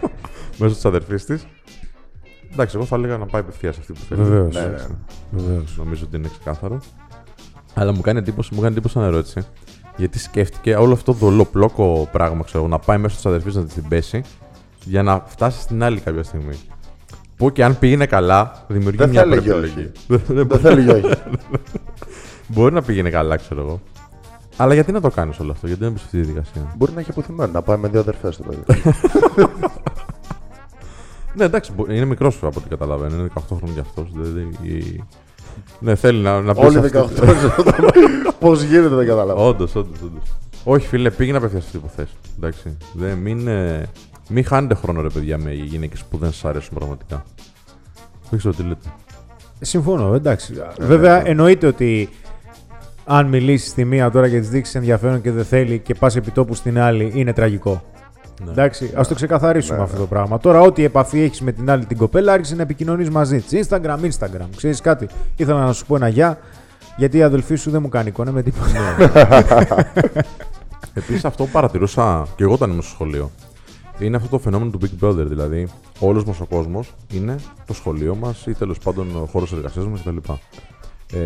μέσω 0.58 0.74
της 0.74 0.84
αδερφής 0.84 1.24
της. 1.24 1.46
Εντάξει, 2.52 2.76
εγώ 2.76 2.84
θα 2.84 2.96
έλεγα 2.96 3.18
να 3.18 3.26
πάει 3.26 3.40
απευθείας 3.40 3.78
αυτή 3.78 3.92
που 3.92 4.00
θέλει. 4.08 4.22
Βεβαίως. 4.22 4.54
Ναι, 4.54 4.60
ναι. 4.60 4.66
Εντάξει. 4.66 4.96
Βεβαίως. 5.30 5.76
Νομίζω 5.76 6.04
ότι 6.06 6.16
είναι 6.16 6.28
ξεκάθαρο. 6.28 6.80
Αλλά 7.74 7.92
μου 7.92 8.00
κάνει 8.00 8.18
εντύπωση, 8.18 8.54
μου 8.54 8.60
κάνει 8.60 8.72
εντύπωση 8.72 8.94
σαν 8.94 9.02
ερώτηση. 9.02 9.46
Γιατί 9.96 10.18
σκέφτηκε 10.18 10.74
όλο 10.74 10.92
αυτό 10.92 11.12
το 11.12 11.18
δολοπλόκο 11.18 12.08
πράγμα, 12.12 12.44
ξέρω, 12.44 12.58
εγώ, 12.58 12.68
να 12.68 12.78
πάει 12.78 12.98
μέσω 12.98 13.14
της 13.14 13.26
αδερφής 13.26 13.54
να 13.54 13.64
την 13.64 13.88
πέσει 13.88 14.22
για 14.84 15.02
να 15.02 15.24
φτάσει 15.26 15.60
στην 15.60 15.82
άλλη 15.82 16.00
κάποια 16.00 16.22
στιγμή. 16.22 16.54
Που 17.36 17.52
και 17.52 17.64
αν 17.64 17.78
πήγαινε 17.78 18.06
καλά, 18.06 18.64
δημιουργεί 18.68 18.96
Δεν 18.96 19.08
μια 19.08 19.22
θα 19.22 19.26
έλεγε 19.26 19.50
προεπιλογή. 19.50 19.92
Δεν 20.06 20.58
θέλει 20.58 20.90
όχι. 20.90 21.14
Μπορεί 22.52 22.74
να 22.74 22.82
πήγαινε 22.82 23.10
καλά, 23.10 23.36
ξέρω 23.36 23.60
εγώ. 23.60 23.80
Αλλά 24.56 24.74
γιατί 24.74 24.92
να 24.92 25.00
το 25.00 25.10
κάνεις 25.10 25.38
όλο 25.38 25.50
αυτό, 25.52 25.66
γιατί 25.66 25.82
δεν 25.82 25.92
μπεις 25.92 26.00
σε 26.00 26.06
αυτή 26.06 26.20
τη 26.20 26.24
διαδικασία; 26.26 26.74
Μπορεί 26.76 26.92
να 26.92 27.00
έχει 27.00 27.10
αποθυμένο 27.10 27.52
να 27.52 27.62
πάει 27.62 27.76
με 27.76 27.88
δύο 27.88 28.00
αδερφές 28.00 28.36
το 28.36 28.42
παιδί. 28.42 28.62
Ναι, 31.36 31.44
εντάξει, 31.44 31.72
μπο- 31.72 31.90
είναι 31.92 32.04
μικρός 32.04 32.36
από 32.42 32.58
ό,τι 32.58 32.68
καταλαβαίνω. 32.68 33.16
Είναι 33.16 33.28
18 33.34 33.40
χρόνια 33.56 33.74
κι 33.74 33.80
αυτός. 33.80 34.08
Ναι, 35.78 35.94
θέλει 35.94 36.22
να, 36.22 36.40
να 36.40 36.54
πει. 36.54 36.64
Όλοι 36.64 36.80
18. 36.92 37.06
Πώς 38.40 38.62
γίνεται 38.62 38.94
δεν 38.94 39.06
καταλαβαίνω. 39.06 39.46
Όντως, 39.48 39.74
όντως, 39.74 40.00
όντως. 40.04 40.22
Όχι, 40.64 40.86
φίλε, 40.86 41.10
πήγαινε 41.10 41.36
απευθεία 41.36 41.58
αυτή 41.58 41.78
που 41.78 41.90
θε. 41.96 42.04
Εντάξει. 42.36 42.76
Δεν, 42.92 43.18
μην, 43.18 43.48
ε, 43.48 43.88
μην 44.28 44.44
χάνετε 44.44 44.74
χρόνο, 44.74 45.00
ρε 45.00 45.08
παιδιά, 45.08 45.38
με 45.38 45.52
γυναίκες 45.52 46.04
που 46.04 46.16
δεν 46.18 46.32
σα 46.32 46.48
αρέσουν 46.48 46.74
πραγματικά. 46.74 47.24
Δεν 48.30 48.38
ξέρω 48.38 48.54
τι 48.54 48.62
λέτε. 48.62 48.88
Συμφωνώ, 49.60 50.14
εντάξει. 50.14 50.54
Βέβαια, 50.78 51.26
εννοείται 51.28 51.66
ότι 51.66 52.08
αν 53.04 53.26
μιλήσεις 53.26 53.70
στη 53.70 53.84
μία 53.84 54.10
τώρα 54.10 54.28
και 54.28 54.38
της 54.38 54.48
δείξεις 54.48 54.74
ενδιαφέρον 54.74 55.20
και 55.20 55.30
δεν 55.30 55.44
θέλει 55.44 55.78
και 55.78 55.94
πας 55.94 56.16
επιτόπου 56.16 56.54
στην 56.54 56.78
άλλη, 56.78 57.12
είναι 57.14 57.32
τραγικό. 57.32 57.82
Ναι. 58.44 58.50
Εντάξει, 58.50 58.92
ας 58.94 59.08
το 59.08 59.14
ξεκαθαρίσουμε 59.14 59.76
Ναι, 59.76 59.84
αυτό 59.84 59.98
το 59.98 60.06
πράγμα. 60.06 60.38
Τώρα, 60.38 60.60
ό,τι 60.60 60.84
επαφή 60.84 61.20
έχεις 61.20 61.40
με 61.40 61.52
την 61.52 61.70
άλλη 61.70 61.84
την 61.84 61.96
κοπέλα, 61.96 62.32
άρχισε 62.32 62.54
να 62.54 62.62
επικοινωνείς 62.62 63.10
μαζί 63.10 63.40
της. 63.40 63.68
Instagram, 63.68 63.98
Instagram. 64.00 64.48
Ξέρεις 64.56 64.80
κάτι, 64.80 65.08
ήθελα 65.36 65.64
να 65.64 65.72
σου 65.72 65.86
πω 65.86 65.96
ένα 65.96 66.08
γεια, 66.08 66.38
γιατί 66.96 67.18
η 67.18 67.22
αδελφή 67.22 67.54
σου 67.54 67.70
δεν 67.70 67.82
μου 67.82 67.88
κάνει 67.88 68.08
εικόνα 68.08 68.32
με 68.32 68.42
τίποτα. 68.42 68.96
Επίσης, 70.94 71.24
αυτό 71.24 71.44
που 71.44 71.50
παρατηρούσα 71.50 72.26
και 72.36 72.42
εγώ 72.42 72.52
όταν 72.52 72.70
ήμουν 72.70 72.82
στο 72.82 72.92
σχολείο 72.92 73.30
είναι 73.98 74.16
αυτό 74.16 74.28
το 74.28 74.38
φαινόμενο 74.38 74.70
του 74.70 74.78
Big 74.82 75.04
Brother. 75.04 75.26
Δηλαδή, 75.26 75.68
όλος 75.98 76.24
μας 76.24 76.40
ο 76.40 76.46
κόσμος 76.46 76.94
είναι 77.12 77.36
το 77.66 77.74
σχολείο 77.74 78.14
μας 78.14 78.46
ή 78.46 78.54
τέλος 78.54 78.78
πάντων 78.78 79.16
ο 79.16 79.28
χώρος 79.32 79.52
εργασίας 79.52 79.86
μας 79.86 80.00
κτλ. 80.00 80.32
Ε, 81.12 81.18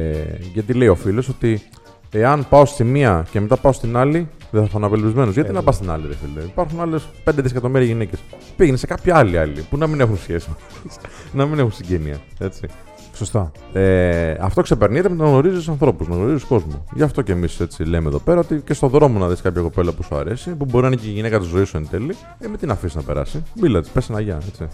γιατί 0.53 0.73
λέει 0.73 0.89
ο 0.89 0.95
φίλος 0.95 1.29
ότι 1.29 1.63
εάν 2.11 2.47
πάω 2.49 2.65
στη 2.65 2.85
μία 2.85 3.27
και 3.31 3.41
μετά 3.41 3.57
πάω 3.57 3.73
στην 3.73 3.97
άλλη, 3.97 4.29
δεν 4.51 4.63
θα 4.63 4.69
φανώ 4.69 4.87
απελπισμένος. 4.87 5.35
Γιατί 5.35 5.53
να 5.53 5.63
πας 5.63 5.75
στην 5.75 5.91
άλλη, 5.91 6.07
ρε 6.07 6.15
φίλε; 6.15 6.45
Υπάρχουν 6.45 6.81
άλλες 6.81 7.09
5 7.25 7.33
δισεκατομμύρια 7.35 7.87
γυναίκες. 7.87 8.19
Πήγαινε 8.57 8.77
σε 8.77 8.87
κάποια 8.87 9.17
άλλη 9.17 9.39
άλλη 9.39 9.67
που 9.71 9.77
να 9.77 9.87
μην 9.87 10.01
έχουν 10.01 10.19
σχέση 10.19 10.49
να 11.37 11.47
μην 11.47 11.59
έχουν 11.59 11.73
συγγένεια. 11.73 12.21
Έτσι. 12.39 12.67
Σωστά. 13.15 13.53
Ε, 13.73 14.35
αυτό 14.41 14.63
ξεπερνιέται 14.63 15.09
με 15.09 15.17
το 15.17 15.23
να 15.23 15.29
γνωρίζεις 15.29 15.69
ανθρώπους, 15.69 16.09
να 16.09 16.15
γνωρίζεις 16.15 16.45
κόσμο. 16.45 16.85
Γι' 16.95 17.03
αυτό 17.03 17.23
και 17.23 17.33
εμείς 17.33 17.61
έτσι 17.61 17.85
λέμε 17.85 18.09
εδώ 18.09 18.19
πέρα 18.19 18.39
ότι 18.41 18.63
και 18.65 18.75
στον 18.75 18.89
δρόμο 18.89 19.19
να 19.19 19.29
δεις 19.29 19.41
κάποια 19.41 19.63
κοπέλα 19.63 19.93
που 19.93 20.03
σου 20.03 20.17
αρέσει, 20.17 20.51
που 20.51 20.65
μπορεί 20.65 20.83
να 20.83 20.87
είναι 20.87 20.97
και 20.97 21.09
η 21.09 21.13
γυναίκα 21.13 21.39
της 21.39 21.49
ζωής 21.49 21.69
σου 21.69 21.77
εν 21.77 21.89
τέλει, 21.91 22.15
ε, 22.39 22.49
μην 22.49 22.59
την 22.59 22.71
αφήσεις 22.71 22.97
να 22.97 23.03
περάσει. 23.03 23.43
Μίλα 23.61 23.81
της, 23.81 23.91
πες 23.91 24.09
ένα 24.09 24.21
γεια, 24.21 24.39
έτσι. 24.49 24.69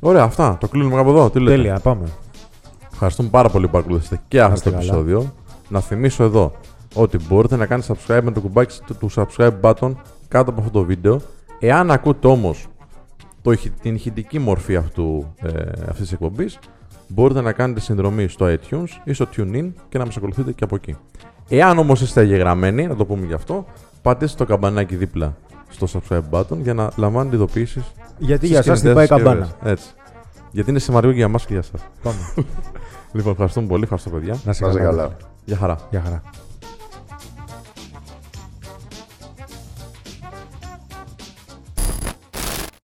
Ωραία, 0.00 0.22
αυτά. 0.22 0.56
Το 0.60 0.68
κλείνουμε 0.68 0.94
κάπου 0.94 1.10
εδώ. 1.10 1.30
Τι 1.30 1.40
λέτε; 1.40 1.56
Τέλεια, 1.56 1.78
πάμε. 1.78 2.04
Ευχαριστούμε 3.00 3.28
πάρα 3.28 3.48
πολύ 3.48 3.64
που 3.66 3.72
παρακολουθήσατε 3.72 4.20
και 4.28 4.40
αυτό 4.40 4.54
είστε 4.54 4.70
το 4.70 4.76
καλά. 4.76 4.86
επεισόδιο. 4.88 5.32
Να 5.68 5.80
θυμίσω 5.80 6.24
εδώ 6.24 6.52
ότι 6.94 7.18
μπορείτε 7.28 7.56
να 7.56 7.66
κάνετε 7.66 7.94
subscribe 7.94 8.20
με 8.22 8.30
το 8.32 8.40
κουμπάκι 8.40 8.78
του- 8.86 8.96
του 8.96 9.10
subscribe 9.14 9.60
button 9.60 9.92
κάτω 10.28 10.50
από 10.50 10.60
αυτό 10.60 10.70
το 10.70 10.84
βίντεο. 10.84 11.20
Εάν 11.60 11.90
ακούτε 11.90 12.26
όμως 12.28 12.66
την 13.82 13.94
ηχητική 13.94 14.38
μορφή 14.38 14.76
αυτού, 14.76 15.34
ε, 15.42 15.48
αυτής 15.80 15.98
της 15.98 16.12
εκπομπής, 16.12 16.58
μπορείτε 17.08 17.40
να 17.40 17.52
κάνετε 17.52 17.80
συνδρομή 17.80 18.28
στο 18.28 18.46
iTunes 18.46 18.88
ή 19.04 19.12
στο 19.12 19.26
TuneIn 19.36 19.72
και 19.88 19.98
να 19.98 20.04
μας 20.04 20.16
ακολουθείτε 20.16 20.52
και 20.52 20.64
από 20.64 20.74
εκεί. 20.74 20.96
Εάν 21.48 21.78
όμως 21.78 22.00
είστε 22.00 22.20
εγγεγραμμένοι, 22.20 22.86
να 22.86 22.96
το 22.96 23.04
πούμε 23.04 23.26
γι' 23.26 23.32
αυτό, 23.34 23.64
πατήστε 24.02 24.36
το 24.44 24.50
καμπανάκι 24.50 24.96
δίπλα 24.96 25.36
στο 25.68 25.86
subscribe 25.92 26.22
button 26.30 26.56
για 26.62 26.74
να 26.74 26.90
λαμβάνετε 26.96 27.36
ειδοποιήσεις 27.36 27.82
Γιατί 28.18 28.46
στις 28.46 28.50
για 28.50 28.58
εσά 28.58 28.72
κινητές 28.72 28.80
την 28.82 28.94
πάει 28.94 29.06
συσκευές. 29.06 29.32
καμπάνα. 29.48 29.70
Έτσι. 29.72 29.86
Γιατί 30.52 30.70
είναι 30.70 30.78
σημαντικό 30.78 31.12
και 31.12 31.18
για 31.18 31.28
μας 31.28 31.46
και 31.46 31.52
για 31.52 31.62
σας. 31.62 31.80
Πάμε. 32.02 32.16
Λοιπόν, 33.12 33.32
ευχαριστούμε 33.32 33.66
πολύ, 33.66 33.82
ευχαριστώ 33.82 34.10
παιδιά. 34.10 34.36
Να 34.44 34.52
σε 34.52 34.64
Να 34.64 34.70
είσαι 34.70 34.78
καλά. 34.78 34.90
καλά. 34.90 35.16
Γεια 35.44 35.56
χαρά. 35.56 35.78
Γεια 35.90 36.00
χαρά. 36.04 36.22